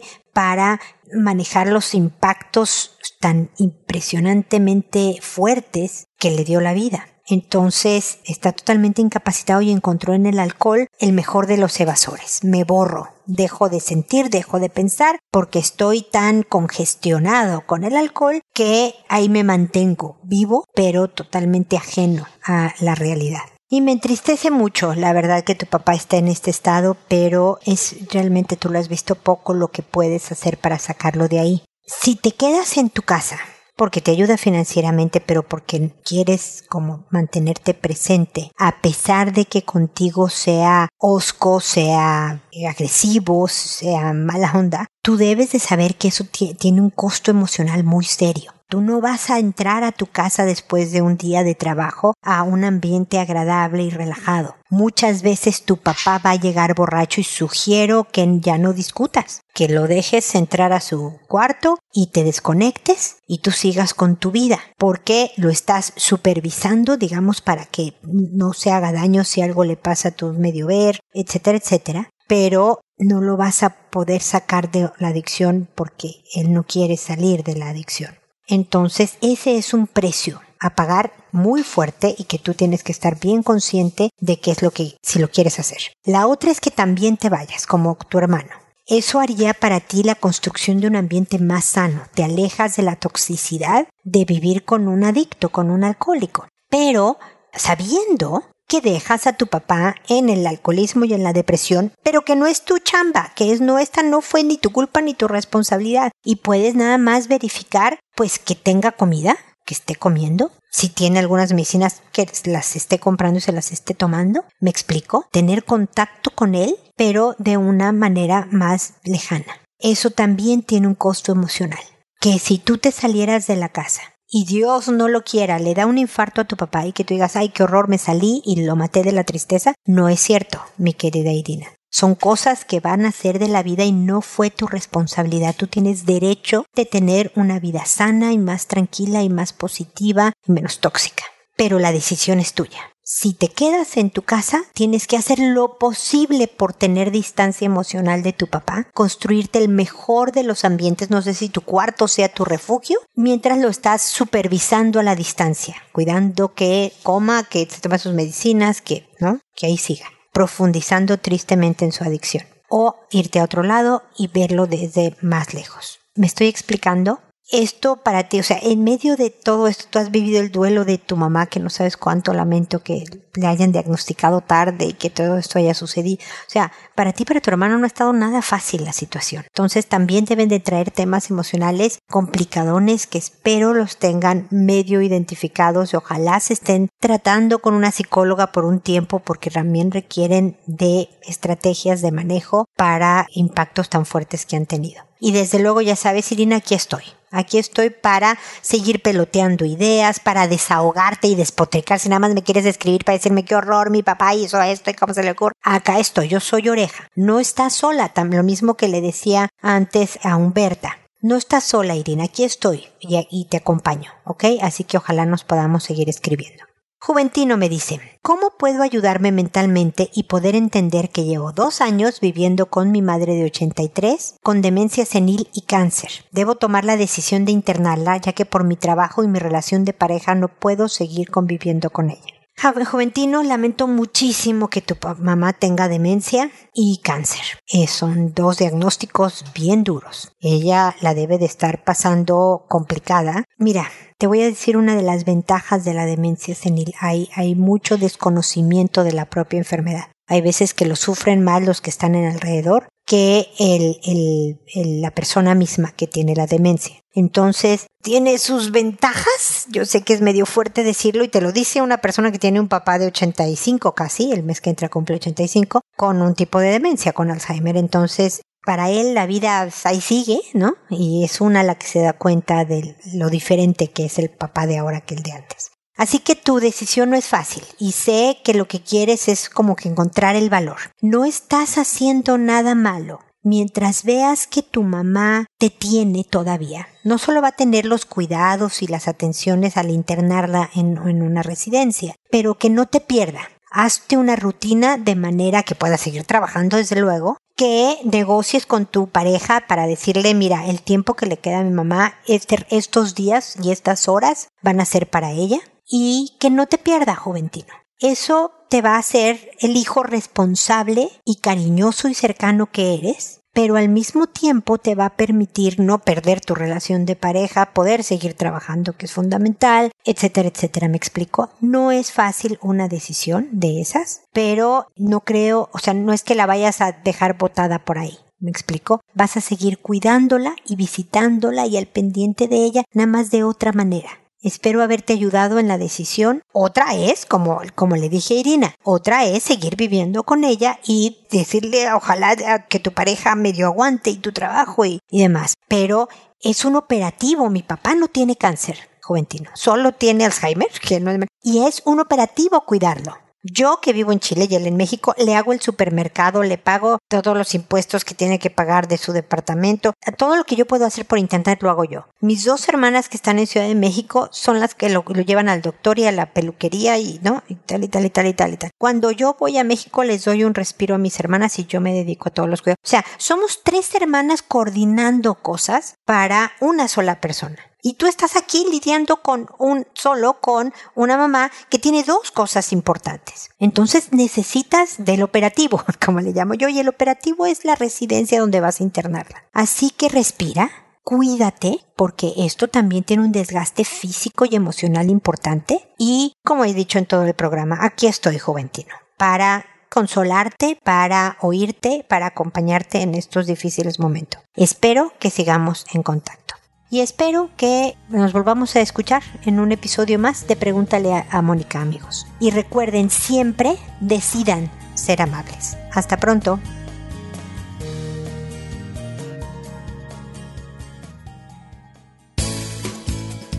para 0.32 0.80
manejar 1.12 1.66
los 1.66 1.94
impactos 1.94 2.96
tan 3.20 3.50
impresionantemente 3.58 5.18
fuertes 5.20 6.06
que 6.18 6.30
le 6.30 6.44
dio 6.44 6.60
la 6.60 6.74
vida. 6.74 7.08
Entonces 7.26 8.20
está 8.24 8.52
totalmente 8.52 9.02
incapacitado 9.02 9.60
y 9.60 9.70
encontró 9.70 10.14
en 10.14 10.24
el 10.26 10.38
alcohol 10.38 10.88
el 10.98 11.12
mejor 11.12 11.46
de 11.46 11.58
los 11.58 11.78
evasores. 11.80 12.42
Me 12.42 12.64
borro, 12.64 13.12
dejo 13.28 13.68
de 13.68 13.78
sentir, 13.78 14.30
dejo 14.30 14.58
de 14.58 14.70
pensar, 14.70 15.20
porque 15.30 15.60
estoy 15.60 16.02
tan 16.02 16.42
congestionado 16.42 17.64
con 17.66 17.84
el 17.84 17.96
alcohol 17.96 18.40
que 18.52 18.94
ahí 19.08 19.28
me 19.28 19.44
mantengo 19.44 20.18
vivo, 20.24 20.64
pero 20.74 21.06
totalmente 21.06 21.76
ajeno 21.76 22.26
a 22.44 22.74
la 22.80 22.96
realidad. 22.96 23.42
Y 23.70 23.82
me 23.82 23.92
entristece 23.92 24.50
mucho, 24.50 24.94
la 24.94 25.12
verdad, 25.12 25.44
que 25.44 25.54
tu 25.54 25.66
papá 25.66 25.94
está 25.94 26.16
en 26.16 26.28
este 26.28 26.50
estado, 26.50 26.96
pero 27.06 27.58
es 27.66 27.96
realmente 28.10 28.56
tú 28.56 28.70
lo 28.70 28.78
has 28.78 28.88
visto 28.88 29.14
poco 29.14 29.52
lo 29.52 29.68
que 29.68 29.82
puedes 29.82 30.32
hacer 30.32 30.56
para 30.56 30.78
sacarlo 30.78 31.28
de 31.28 31.38
ahí. 31.38 31.62
Si 31.86 32.16
te 32.16 32.32
quedas 32.32 32.78
en 32.78 32.88
tu 32.88 33.02
casa, 33.02 33.38
porque 33.78 34.00
te 34.00 34.10
ayuda 34.10 34.36
financieramente, 34.36 35.20
pero 35.20 35.44
porque 35.44 35.92
quieres 36.04 36.64
como 36.68 37.06
mantenerte 37.10 37.74
presente, 37.74 38.50
a 38.58 38.82
pesar 38.82 39.32
de 39.32 39.44
que 39.44 39.62
contigo 39.62 40.28
sea 40.28 40.88
osco, 40.98 41.60
sea 41.60 42.42
agresivo, 42.68 43.46
sea 43.46 44.12
mala 44.12 44.50
onda, 44.52 44.88
tú 45.00 45.16
debes 45.16 45.52
de 45.52 45.60
saber 45.60 45.94
que 45.94 46.08
eso 46.08 46.24
tiene 46.58 46.80
un 46.80 46.90
costo 46.90 47.30
emocional 47.30 47.84
muy 47.84 48.04
serio. 48.04 48.52
Tú 48.70 48.82
no 48.82 49.00
vas 49.00 49.30
a 49.30 49.38
entrar 49.38 49.82
a 49.82 49.92
tu 49.92 50.04
casa 50.04 50.44
después 50.44 50.92
de 50.92 51.00
un 51.00 51.16
día 51.16 51.42
de 51.42 51.54
trabajo 51.54 52.12
a 52.20 52.42
un 52.42 52.64
ambiente 52.64 53.18
agradable 53.18 53.84
y 53.84 53.88
relajado. 53.88 54.56
Muchas 54.68 55.22
veces 55.22 55.62
tu 55.62 55.78
papá 55.78 56.18
va 56.18 56.32
a 56.32 56.36
llegar 56.36 56.74
borracho 56.74 57.22
y 57.22 57.24
sugiero 57.24 58.06
que 58.12 58.28
ya 58.40 58.58
no 58.58 58.74
discutas, 58.74 59.40
que 59.54 59.68
lo 59.68 59.86
dejes 59.86 60.34
entrar 60.34 60.74
a 60.74 60.82
su 60.82 61.18
cuarto 61.28 61.78
y 61.94 62.08
te 62.08 62.24
desconectes 62.24 63.16
y 63.26 63.38
tú 63.38 63.52
sigas 63.52 63.94
con 63.94 64.16
tu 64.16 64.32
vida, 64.32 64.58
porque 64.76 65.30
lo 65.38 65.48
estás 65.48 65.94
supervisando, 65.96 66.98
digamos, 66.98 67.40
para 67.40 67.64
que 67.64 67.94
no 68.02 68.52
se 68.52 68.70
haga 68.70 68.92
daño 68.92 69.24
si 69.24 69.40
algo 69.40 69.64
le 69.64 69.78
pasa 69.78 70.08
a 70.08 70.12
tu 70.12 70.34
medio 70.34 70.66
ver, 70.66 71.00
etcétera, 71.14 71.56
etcétera 71.56 72.10
pero 72.28 72.82
no 72.98 73.22
lo 73.22 73.38
vas 73.38 73.62
a 73.62 73.70
poder 73.70 74.20
sacar 74.20 74.70
de 74.70 74.90
la 74.98 75.08
adicción 75.08 75.66
porque 75.74 76.22
él 76.34 76.52
no 76.52 76.64
quiere 76.64 76.98
salir 76.98 77.42
de 77.42 77.56
la 77.56 77.70
adicción. 77.70 78.17
Entonces 78.48 79.18
ese 79.20 79.56
es 79.58 79.74
un 79.74 79.86
precio 79.86 80.40
a 80.60 80.70
pagar 80.70 81.12
muy 81.30 81.62
fuerte 81.62 82.14
y 82.18 82.24
que 82.24 82.38
tú 82.38 82.54
tienes 82.54 82.82
que 82.82 82.92
estar 82.92 83.20
bien 83.20 83.42
consciente 83.42 84.10
de 84.18 84.40
qué 84.40 84.50
es 84.50 84.62
lo 84.62 84.70
que 84.70 84.96
si 85.02 85.18
lo 85.18 85.28
quieres 85.28 85.58
hacer. 85.58 85.78
La 86.04 86.26
otra 86.26 86.50
es 86.50 86.60
que 86.60 86.70
también 86.70 87.16
te 87.16 87.28
vayas 87.28 87.66
como 87.66 87.96
tu 87.96 88.18
hermano. 88.18 88.50
Eso 88.86 89.20
haría 89.20 89.52
para 89.52 89.80
ti 89.80 90.02
la 90.02 90.14
construcción 90.14 90.80
de 90.80 90.86
un 90.86 90.96
ambiente 90.96 91.38
más 91.38 91.66
sano. 91.66 92.02
Te 92.14 92.24
alejas 92.24 92.76
de 92.76 92.82
la 92.82 92.96
toxicidad 92.96 93.86
de 94.02 94.24
vivir 94.24 94.64
con 94.64 94.88
un 94.88 95.04
adicto, 95.04 95.50
con 95.50 95.70
un 95.70 95.84
alcohólico. 95.84 96.48
Pero 96.70 97.18
sabiendo 97.52 98.44
que 98.68 98.80
dejas 98.80 99.26
a 99.26 99.32
tu 99.32 99.46
papá 99.46 99.96
en 100.08 100.28
el 100.28 100.46
alcoholismo 100.46 101.04
y 101.04 101.14
en 101.14 101.24
la 101.24 101.32
depresión, 101.32 101.92
pero 102.04 102.22
que 102.22 102.36
no 102.36 102.46
es 102.46 102.64
tu 102.64 102.78
chamba, 102.78 103.32
que 103.34 103.52
es 103.52 103.60
no 103.60 103.78
esta 103.78 104.02
no 104.02 104.20
fue 104.20 104.44
ni 104.44 104.58
tu 104.58 104.70
culpa 104.70 105.00
ni 105.00 105.14
tu 105.14 105.26
responsabilidad 105.26 106.12
y 106.22 106.36
puedes 106.36 106.74
nada 106.74 106.98
más 106.98 107.28
verificar 107.28 107.98
pues 108.14 108.38
que 108.38 108.54
tenga 108.54 108.92
comida, 108.92 109.36
que 109.64 109.74
esté 109.74 109.96
comiendo, 109.96 110.52
si 110.70 110.88
tiene 110.88 111.18
algunas 111.18 111.52
medicinas 111.52 112.02
que 112.12 112.28
las 112.44 112.76
esté 112.76 112.98
comprando 112.98 113.38
y 113.38 113.42
se 113.42 113.52
las 113.52 113.72
esté 113.72 113.94
tomando, 113.94 114.44
me 114.60 114.70
explico, 114.70 115.26
tener 115.32 115.64
contacto 115.64 116.30
con 116.30 116.54
él, 116.54 116.76
pero 116.96 117.34
de 117.38 117.56
una 117.56 117.92
manera 117.92 118.48
más 118.50 118.94
lejana. 119.04 119.60
Eso 119.78 120.10
también 120.10 120.62
tiene 120.62 120.88
un 120.88 120.94
costo 120.94 121.32
emocional. 121.32 121.82
Que 122.20 122.38
si 122.38 122.58
tú 122.58 122.78
te 122.78 122.92
salieras 122.92 123.46
de 123.46 123.56
la 123.56 123.68
casa 123.68 124.02
y 124.30 124.44
Dios 124.44 124.88
no 124.88 125.08
lo 125.08 125.22
quiera, 125.22 125.58
le 125.58 125.74
da 125.74 125.86
un 125.86 125.98
infarto 125.98 126.40
a 126.40 126.44
tu 126.44 126.56
papá 126.56 126.86
y 126.86 126.92
que 126.92 127.04
tú 127.04 127.14
digas, 127.14 127.36
ay, 127.36 127.48
qué 127.48 127.62
horror, 127.62 127.88
me 127.88 127.98
salí 127.98 128.42
y 128.44 128.64
lo 128.64 128.76
maté 128.76 129.02
de 129.02 129.12
la 129.12 129.24
tristeza, 129.24 129.74
no 129.84 130.08
es 130.08 130.20
cierto, 130.20 130.60
mi 130.76 130.92
querida 130.92 131.32
Irina. 131.32 131.68
Son 131.90 132.14
cosas 132.14 132.66
que 132.66 132.80
van 132.80 133.06
a 133.06 133.12
ser 133.12 133.38
de 133.38 133.48
la 133.48 133.62
vida 133.62 133.84
y 133.84 133.92
no 133.92 134.20
fue 134.20 134.50
tu 134.50 134.66
responsabilidad. 134.66 135.56
Tú 135.56 135.66
tienes 135.66 136.04
derecho 136.04 136.66
de 136.74 136.84
tener 136.84 137.32
una 137.34 137.58
vida 137.58 137.86
sana 137.86 138.32
y 138.32 138.38
más 138.38 138.66
tranquila 138.66 139.22
y 139.22 139.30
más 139.30 139.54
positiva 139.54 140.32
y 140.46 140.52
menos 140.52 140.80
tóxica. 140.80 141.24
Pero 141.56 141.78
la 141.78 141.90
decisión 141.90 142.40
es 142.40 142.52
tuya. 142.52 142.80
Si 143.10 143.32
te 143.32 143.48
quedas 143.48 143.96
en 143.96 144.10
tu 144.10 144.20
casa, 144.20 144.64
tienes 144.74 145.06
que 145.06 145.16
hacer 145.16 145.38
lo 145.38 145.78
posible 145.78 146.46
por 146.46 146.74
tener 146.74 147.10
distancia 147.10 147.64
emocional 147.64 148.22
de 148.22 148.34
tu 148.34 148.48
papá, 148.48 148.86
construirte 148.92 149.58
el 149.58 149.70
mejor 149.70 150.30
de 150.30 150.42
los 150.42 150.62
ambientes, 150.66 151.08
no 151.08 151.22
sé 151.22 151.32
si 151.32 151.48
tu 151.48 151.62
cuarto 151.62 152.06
sea 152.06 152.28
tu 152.28 152.44
refugio, 152.44 152.98
mientras 153.14 153.56
lo 153.56 153.70
estás 153.70 154.02
supervisando 154.02 155.00
a 155.00 155.02
la 155.02 155.16
distancia, 155.16 155.76
cuidando 155.92 156.52
que 156.52 156.92
coma, 157.02 157.44
que 157.44 157.66
se 157.70 157.80
tome 157.80 157.98
sus 157.98 158.12
medicinas, 158.12 158.82
que, 158.82 159.08
¿no? 159.20 159.40
Que 159.56 159.68
ahí 159.68 159.78
siga, 159.78 160.04
profundizando 160.34 161.16
tristemente 161.16 161.86
en 161.86 161.92
su 161.92 162.04
adicción. 162.04 162.44
O 162.68 162.94
irte 163.10 163.40
a 163.40 163.44
otro 163.44 163.62
lado 163.62 164.02
y 164.18 164.26
verlo 164.26 164.66
desde 164.66 165.16
más 165.22 165.54
lejos. 165.54 165.98
¿Me 166.14 166.26
estoy 166.26 166.48
explicando? 166.48 167.20
Esto 167.50 167.96
para 167.96 168.28
ti, 168.28 168.40
o 168.40 168.42
sea, 168.42 168.58
en 168.60 168.84
medio 168.84 169.16
de 169.16 169.30
todo 169.30 169.68
esto, 169.68 169.86
tú 169.88 169.98
has 169.98 170.10
vivido 170.10 170.40
el 170.40 170.52
duelo 170.52 170.84
de 170.84 170.98
tu 170.98 171.16
mamá, 171.16 171.46
que 171.46 171.60
no 171.60 171.70
sabes 171.70 171.96
cuánto 171.96 172.34
lamento 172.34 172.82
que 172.82 173.04
le 173.34 173.46
hayan 173.46 173.72
diagnosticado 173.72 174.40
tarde 174.42 174.86
y 174.86 174.92
que 174.92 175.08
todo 175.08 175.38
esto 175.38 175.58
haya 175.58 175.72
sucedido. 175.74 176.22
O 176.46 176.50
sea, 176.50 176.72
para 176.94 177.12
ti, 177.12 177.24
para 177.24 177.40
tu 177.40 177.50
hermano 177.50 177.78
no 177.78 177.84
ha 177.84 177.86
estado 177.86 178.12
nada 178.12 178.42
fácil 178.42 178.84
la 178.84 178.92
situación. 178.92 179.44
Entonces 179.46 179.86
también 179.86 180.26
deben 180.26 180.48
de 180.48 180.60
traer 180.60 180.90
temas 180.90 181.30
emocionales 181.30 181.98
complicadones 182.08 183.06
que 183.06 183.18
espero 183.18 183.72
los 183.72 183.96
tengan 183.96 184.46
medio 184.50 185.00
identificados 185.00 185.92
y 185.92 185.96
ojalá 185.96 186.40
se 186.40 186.52
estén 186.54 186.88
tratando 187.00 187.60
con 187.60 187.74
una 187.74 187.92
psicóloga 187.92 188.52
por 188.52 188.64
un 188.64 188.80
tiempo 188.80 189.20
porque 189.20 189.50
también 189.50 189.90
requieren 189.90 190.58
de 190.66 191.08
estrategias 191.26 192.02
de 192.02 192.12
manejo 192.12 192.66
para 192.76 193.26
impactos 193.30 193.88
tan 193.88 194.04
fuertes 194.04 194.44
que 194.44 194.56
han 194.56 194.66
tenido. 194.66 195.02
Y 195.20 195.32
desde 195.32 195.58
luego 195.58 195.80
ya 195.80 195.96
sabes, 195.96 196.30
Irina, 196.30 196.56
aquí 196.56 196.74
estoy. 196.74 197.02
Aquí 197.30 197.58
estoy 197.58 197.90
para 197.90 198.38
seguir 198.60 199.02
peloteando 199.02 199.64
ideas, 199.64 200.20
para 200.20 200.48
desahogarte 200.48 201.28
y 201.28 201.34
despotricar. 201.34 201.98
Si 201.98 202.08
nada 202.08 202.20
más 202.20 202.34
me 202.34 202.42
quieres 202.42 202.66
escribir 202.66 203.04
para 203.04 203.18
decirme 203.18 203.44
qué 203.44 203.54
horror, 203.54 203.90
mi 203.90 204.02
papá 204.02 204.34
hizo 204.34 204.60
esto 204.60 204.90
y 204.90 204.94
cómo 204.94 205.14
se 205.14 205.22
le 205.22 205.32
ocurre. 205.32 205.54
Acá 205.62 205.98
estoy, 205.98 206.28
yo 206.28 206.40
soy 206.40 206.68
oreja. 206.68 207.08
No 207.14 207.40
estás 207.40 207.74
sola, 207.74 208.12
lo 208.14 208.42
mismo 208.42 208.74
que 208.74 208.88
le 208.88 209.00
decía 209.00 209.48
antes 209.60 210.18
a 210.22 210.36
Humberta. 210.36 210.98
No 211.20 211.36
estás 211.36 211.64
sola, 211.64 211.96
Irina, 211.96 212.24
aquí 212.24 212.44
estoy 212.44 212.86
y, 213.00 213.26
y 213.30 213.46
te 213.46 213.56
acompaño, 213.56 214.12
¿ok? 214.24 214.44
Así 214.62 214.84
que 214.84 214.98
ojalá 214.98 215.26
nos 215.26 215.42
podamos 215.42 215.82
seguir 215.82 216.08
escribiendo. 216.08 216.67
Juventino 217.00 217.56
me 217.56 217.68
dice, 217.68 218.00
¿cómo 218.22 218.50
puedo 218.58 218.82
ayudarme 218.82 219.30
mentalmente 219.30 220.10
y 220.12 220.24
poder 220.24 220.56
entender 220.56 221.10
que 221.10 221.24
llevo 221.24 221.52
dos 221.52 221.80
años 221.80 222.20
viviendo 222.20 222.66
con 222.66 222.90
mi 222.90 223.02
madre 223.02 223.34
de 223.36 223.44
83 223.44 224.34
con 224.42 224.62
demencia 224.62 225.06
senil 225.06 225.48
y 225.54 225.62
cáncer? 225.62 226.10
Debo 226.32 226.56
tomar 226.56 226.84
la 226.84 226.96
decisión 226.96 227.44
de 227.44 227.52
internarla 227.52 228.16
ya 228.16 228.32
que 228.32 228.44
por 228.44 228.64
mi 228.64 228.76
trabajo 228.76 229.22
y 229.22 229.28
mi 229.28 229.38
relación 229.38 229.84
de 229.84 229.92
pareja 229.92 230.34
no 230.34 230.48
puedo 230.48 230.88
seguir 230.88 231.30
conviviendo 231.30 231.90
con 231.90 232.10
ella. 232.10 232.37
Juventino, 232.60 233.44
lamento 233.44 233.86
muchísimo 233.86 234.68
que 234.68 234.82
tu 234.82 234.96
mamá 235.18 235.52
tenga 235.52 235.88
demencia 235.88 236.50
y 236.74 237.00
cáncer. 237.04 237.42
Eh, 237.68 237.86
son 237.86 238.34
dos 238.34 238.58
diagnósticos 238.58 239.44
bien 239.54 239.84
duros. 239.84 240.32
Ella 240.40 240.96
la 241.00 241.14
debe 241.14 241.38
de 241.38 241.46
estar 241.46 241.84
pasando 241.84 242.64
complicada. 242.68 243.44
Mira, 243.58 243.88
te 244.18 244.26
voy 244.26 244.42
a 244.42 244.46
decir 244.46 244.76
una 244.76 244.96
de 244.96 245.02
las 245.02 245.24
ventajas 245.24 245.84
de 245.84 245.94
la 245.94 246.04
demencia 246.04 246.54
senil. 246.54 246.94
Hay, 247.00 247.28
hay 247.36 247.54
mucho 247.54 247.96
desconocimiento 247.96 249.04
de 249.04 249.12
la 249.12 249.26
propia 249.26 249.58
enfermedad. 249.58 250.06
Hay 250.28 250.40
veces 250.42 250.74
que 250.74 250.86
lo 250.86 250.94
sufren 250.94 251.42
más 251.42 251.62
los 251.62 251.80
que 251.80 251.90
están 251.90 252.14
en 252.14 252.26
alrededor 252.26 252.88
que 253.08 253.48
el, 253.58 254.60
la 255.00 255.10
persona 255.12 255.54
misma 255.54 255.92
que 255.92 256.06
tiene 256.06 256.36
la 256.36 256.46
demencia. 256.46 257.02
Entonces, 257.14 257.86
tiene 258.02 258.36
sus 258.36 258.70
ventajas. 258.70 259.66
Yo 259.70 259.86
sé 259.86 260.02
que 260.02 260.12
es 260.12 260.20
medio 260.20 260.44
fuerte 260.44 260.84
decirlo 260.84 261.24
y 261.24 261.28
te 261.28 261.40
lo 261.40 261.50
dice 261.50 261.80
una 261.80 262.02
persona 262.02 262.30
que 262.30 262.38
tiene 262.38 262.60
un 262.60 262.68
papá 262.68 262.98
de 262.98 263.06
85 263.06 263.94
casi, 263.94 264.30
el 264.30 264.42
mes 264.42 264.60
que 264.60 264.68
entra 264.68 264.90
cumple 264.90 265.16
85, 265.16 265.80
con 265.96 266.20
un 266.20 266.34
tipo 266.34 266.60
de 266.60 266.70
demencia, 266.70 267.14
con 267.14 267.30
Alzheimer. 267.30 267.78
Entonces, 267.78 268.42
para 268.64 268.90
él 268.90 269.14
la 269.14 269.24
vida 269.24 269.66
ahí 269.84 270.02
sigue, 270.02 270.40
¿no? 270.52 270.74
Y 270.90 271.24
es 271.24 271.40
una 271.40 271.62
la 271.62 271.76
que 271.76 271.86
se 271.86 272.00
da 272.00 272.12
cuenta 272.12 272.66
de 272.66 272.94
lo 273.14 273.30
diferente 273.30 273.88
que 273.88 274.04
es 274.04 274.18
el 274.18 274.28
papá 274.28 274.66
de 274.66 274.76
ahora 274.76 275.00
que 275.00 275.14
el 275.14 275.22
de 275.22 275.32
antes. 275.32 275.67
Así 275.98 276.20
que 276.20 276.36
tu 276.36 276.60
decisión 276.60 277.10
no 277.10 277.16
es 277.16 277.26
fácil 277.26 277.64
y 277.78 277.90
sé 277.92 278.38
que 278.44 278.54
lo 278.54 278.68
que 278.68 278.80
quieres 278.80 279.26
es 279.26 279.50
como 279.50 279.74
que 279.74 279.88
encontrar 279.88 280.36
el 280.36 280.48
valor. 280.48 280.78
No 281.02 281.24
estás 281.24 281.76
haciendo 281.76 282.38
nada 282.38 282.76
malo. 282.76 283.20
Mientras 283.42 284.04
veas 284.04 284.46
que 284.46 284.62
tu 284.62 284.82
mamá 284.82 285.46
te 285.58 285.70
tiene 285.70 286.24
todavía, 286.24 286.88
no 287.02 287.18
solo 287.18 287.42
va 287.42 287.48
a 287.48 287.56
tener 287.56 287.84
los 287.84 288.04
cuidados 288.04 288.82
y 288.82 288.86
las 288.86 289.08
atenciones 289.08 289.76
al 289.76 289.90
internarla 289.90 290.70
en, 290.74 290.98
en 291.08 291.22
una 291.22 291.42
residencia, 291.42 292.14
pero 292.30 292.58
que 292.58 292.70
no 292.70 292.86
te 292.86 293.00
pierda. 293.00 293.40
Hazte 293.70 294.16
una 294.16 294.36
rutina 294.36 294.98
de 294.98 295.14
manera 295.14 295.62
que 295.62 295.74
puedas 295.74 296.00
seguir 296.00 296.24
trabajando, 296.24 296.76
desde 296.76 297.00
luego, 297.00 297.38
que 297.58 297.98
negocies 298.04 298.66
con 298.66 298.86
tu 298.86 299.08
pareja 299.08 299.64
para 299.66 299.88
decirle, 299.88 300.32
mira, 300.32 300.66
el 300.66 300.80
tiempo 300.80 301.14
que 301.14 301.26
le 301.26 301.38
queda 301.38 301.58
a 301.58 301.64
mi 301.64 301.72
mamá, 301.72 302.14
este, 302.28 302.64
estos 302.70 303.16
días 303.16 303.56
y 303.60 303.72
estas 303.72 304.08
horas 304.08 304.48
van 304.62 304.80
a 304.80 304.84
ser 304.84 305.10
para 305.10 305.32
ella 305.32 305.58
y 305.84 306.36
que 306.38 306.50
no 306.50 306.66
te 306.68 306.78
pierda, 306.78 307.16
Juventino. 307.16 307.74
Eso 307.98 308.52
te 308.70 308.80
va 308.80 308.94
a 308.94 309.00
hacer 309.00 309.50
el 309.58 309.76
hijo 309.76 310.04
responsable 310.04 311.10
y 311.24 311.40
cariñoso 311.40 312.08
y 312.08 312.14
cercano 312.14 312.70
que 312.70 312.94
eres, 312.94 313.37
pero 313.52 313.76
al 313.76 313.88
mismo 313.88 314.26
tiempo 314.26 314.78
te 314.78 314.94
va 314.94 315.06
a 315.06 315.16
permitir 315.16 315.80
no 315.80 315.98
perder 315.98 316.40
tu 316.40 316.54
relación 316.54 317.04
de 317.04 317.16
pareja, 317.16 317.72
poder 317.72 318.04
seguir 318.04 318.34
trabajando, 318.34 318.96
que 318.96 319.06
es 319.06 319.12
fundamental, 319.12 319.90
etcétera, 320.04 320.48
etcétera. 320.48 320.88
¿Me 320.88 320.96
explico? 320.96 321.50
No 321.60 321.90
es 321.90 322.12
fácil 322.12 322.58
una 322.62 322.88
decisión 322.88 323.48
de 323.52 323.80
esas, 323.80 324.22
pero 324.32 324.86
no 324.96 325.20
creo, 325.20 325.70
o 325.72 325.78
sea, 325.78 325.94
no 325.94 326.12
es 326.12 326.22
que 326.22 326.34
la 326.34 326.46
vayas 326.46 326.80
a 326.80 326.92
dejar 326.92 327.38
botada 327.38 327.84
por 327.84 327.98
ahí. 327.98 328.18
¿Me 328.40 328.50
explico? 328.50 329.00
Vas 329.14 329.36
a 329.36 329.40
seguir 329.40 329.78
cuidándola 329.78 330.54
y 330.64 330.76
visitándola 330.76 331.66
y 331.66 331.76
al 331.76 331.86
pendiente 331.86 332.46
de 332.46 332.64
ella, 332.64 332.84
nada 332.92 333.08
más 333.08 333.30
de 333.32 333.42
otra 333.42 333.72
manera. 333.72 334.10
Espero 334.40 334.82
haberte 334.82 335.12
ayudado 335.12 335.58
en 335.58 335.66
la 335.66 335.78
decisión. 335.78 336.42
Otra 336.52 336.94
es, 336.94 337.26
como, 337.26 337.60
como 337.74 337.96
le 337.96 338.08
dije 338.08 338.34
a 338.34 338.38
Irina, 338.38 338.74
otra 338.84 339.24
es 339.24 339.42
seguir 339.42 339.76
viviendo 339.76 340.22
con 340.22 340.44
ella 340.44 340.78
y 340.86 341.26
decirle 341.30 341.92
ojalá 341.92 342.64
que 342.68 342.78
tu 342.78 342.92
pareja 342.92 343.34
medio 343.34 343.66
aguante 343.66 344.10
y 344.10 344.16
tu 344.16 344.32
trabajo 344.32 344.84
y, 344.84 345.00
y 345.10 345.22
demás. 345.22 345.54
Pero 345.66 346.08
es 346.40 346.64
un 346.64 346.76
operativo. 346.76 347.50
Mi 347.50 347.62
papá 347.62 347.94
no 347.94 348.08
tiene 348.08 348.36
cáncer, 348.36 348.78
Juventino. 349.02 349.50
Solo 349.54 349.92
tiene 349.92 350.24
Alzheimer, 350.24 350.68
que 350.86 351.00
no 351.00 351.10
es... 351.10 351.18
Y 351.42 351.66
es 351.66 351.82
un 351.84 351.98
operativo 351.98 352.64
cuidarlo. 352.64 353.16
Yo 353.44 353.78
que 353.80 353.92
vivo 353.92 354.10
en 354.10 354.18
Chile 354.18 354.48
y 354.50 354.56
él 354.56 354.66
en 354.66 354.76
México, 354.76 355.14
le 355.16 355.36
hago 355.36 355.52
el 355.52 355.60
supermercado, 355.60 356.42
le 356.42 356.58
pago 356.58 356.98
todos 357.08 357.36
los 357.36 357.54
impuestos 357.54 358.04
que 358.04 358.14
tiene 358.14 358.40
que 358.40 358.50
pagar 358.50 358.88
de 358.88 358.98
su 358.98 359.12
departamento. 359.12 359.94
Todo 360.16 360.36
lo 360.36 360.42
que 360.42 360.56
yo 360.56 360.66
puedo 360.66 360.84
hacer 360.84 361.06
por 361.06 361.18
internet 361.18 361.62
lo 361.62 361.70
hago 361.70 361.84
yo. 361.84 362.06
Mis 362.20 362.44
dos 362.44 362.68
hermanas 362.68 363.08
que 363.08 363.16
están 363.16 363.38
en 363.38 363.46
Ciudad 363.46 363.68
de 363.68 363.76
México 363.76 364.28
son 364.32 364.58
las 364.58 364.74
que 364.74 364.90
lo, 364.90 365.04
llevan 365.04 365.48
al 365.48 365.62
doctor 365.62 366.00
y 366.00 366.06
a 366.06 366.12
la 366.12 366.32
peluquería 366.32 366.98
y, 366.98 367.20
¿no? 367.22 367.44
Y 367.48 367.54
tal 367.54 367.84
y 367.84 367.88
tal 367.88 368.04
y 368.04 368.10
tal 368.10 368.26
y 368.26 368.34
tal 368.34 368.52
y 368.54 368.56
tal. 368.56 368.70
Cuando 368.76 369.12
yo 369.12 369.36
voy 369.38 369.56
a 369.58 369.64
México 369.64 370.02
les 370.02 370.24
doy 370.24 370.42
un 370.42 370.54
respiro 370.54 370.96
a 370.96 370.98
mis 370.98 371.20
hermanas 371.20 371.60
y 371.60 371.66
yo 371.66 371.80
me 371.80 371.94
dedico 371.94 372.28
a 372.28 372.32
todos 372.32 372.48
los 372.48 372.62
cuidados. 372.62 372.80
O 372.84 372.88
sea, 372.88 373.04
somos 373.18 373.62
tres 373.62 373.94
hermanas 373.94 374.42
coordinando 374.42 375.36
cosas 375.36 375.94
para 376.04 376.52
una 376.60 376.88
sola 376.88 377.20
persona. 377.20 377.67
Y 377.80 377.94
tú 377.94 378.06
estás 378.06 378.36
aquí 378.36 378.66
lidiando 378.70 379.22
con 379.22 379.46
un 379.58 379.86
solo 379.94 380.40
con 380.40 380.72
una 380.94 381.16
mamá 381.16 381.50
que 381.68 381.78
tiene 381.78 382.02
dos 382.02 382.32
cosas 382.32 382.72
importantes. 382.72 383.50
Entonces 383.58 384.12
necesitas 384.12 384.96
del 384.98 385.22
operativo, 385.22 385.82
como 386.04 386.20
le 386.20 386.32
llamo 386.32 386.54
yo, 386.54 386.68
y 386.68 386.78
el 386.80 386.88
operativo 386.88 387.46
es 387.46 387.64
la 387.64 387.76
residencia 387.76 388.40
donde 388.40 388.60
vas 388.60 388.80
a 388.80 388.84
internarla. 388.84 389.44
Así 389.52 389.90
que 389.90 390.08
respira, 390.08 390.70
cuídate, 391.04 391.84
porque 391.94 392.32
esto 392.38 392.68
también 392.68 393.04
tiene 393.04 393.24
un 393.24 393.32
desgaste 393.32 393.84
físico 393.84 394.44
y 394.44 394.56
emocional 394.56 395.08
importante. 395.08 395.88
Y 395.98 396.32
como 396.44 396.64
he 396.64 396.74
dicho 396.74 396.98
en 396.98 397.06
todo 397.06 397.22
el 397.24 397.34
programa, 397.34 397.78
aquí 397.80 398.08
estoy, 398.08 398.38
Juventino, 398.38 398.94
para 399.16 399.66
consolarte, 399.88 400.78
para 400.82 401.38
oírte, 401.40 402.04
para 402.08 402.26
acompañarte 402.26 403.02
en 403.02 403.14
estos 403.14 403.46
difíciles 403.46 404.00
momentos. 404.00 404.42
Espero 404.54 405.12
que 405.18 405.30
sigamos 405.30 405.86
en 405.92 406.02
contacto 406.02 406.47
y 406.90 407.00
espero 407.00 407.50
que 407.56 407.96
nos 408.08 408.32
volvamos 408.32 408.76
a 408.76 408.80
escuchar 408.80 409.22
en 409.44 409.58
un 409.60 409.72
episodio 409.72 410.18
más 410.18 410.46
de 410.46 410.56
Pregúntale 410.56 411.26
a, 411.30 411.42
Mónica 411.42 411.82
amigos. 411.82 412.26
Y 412.40 412.50
recuerden 412.50 413.10
siempre, 413.10 413.76
decidan 414.00 414.70
ser 414.94 415.20
amables. 415.20 415.76
Hasta 415.92 416.16
pronto. 416.16 416.58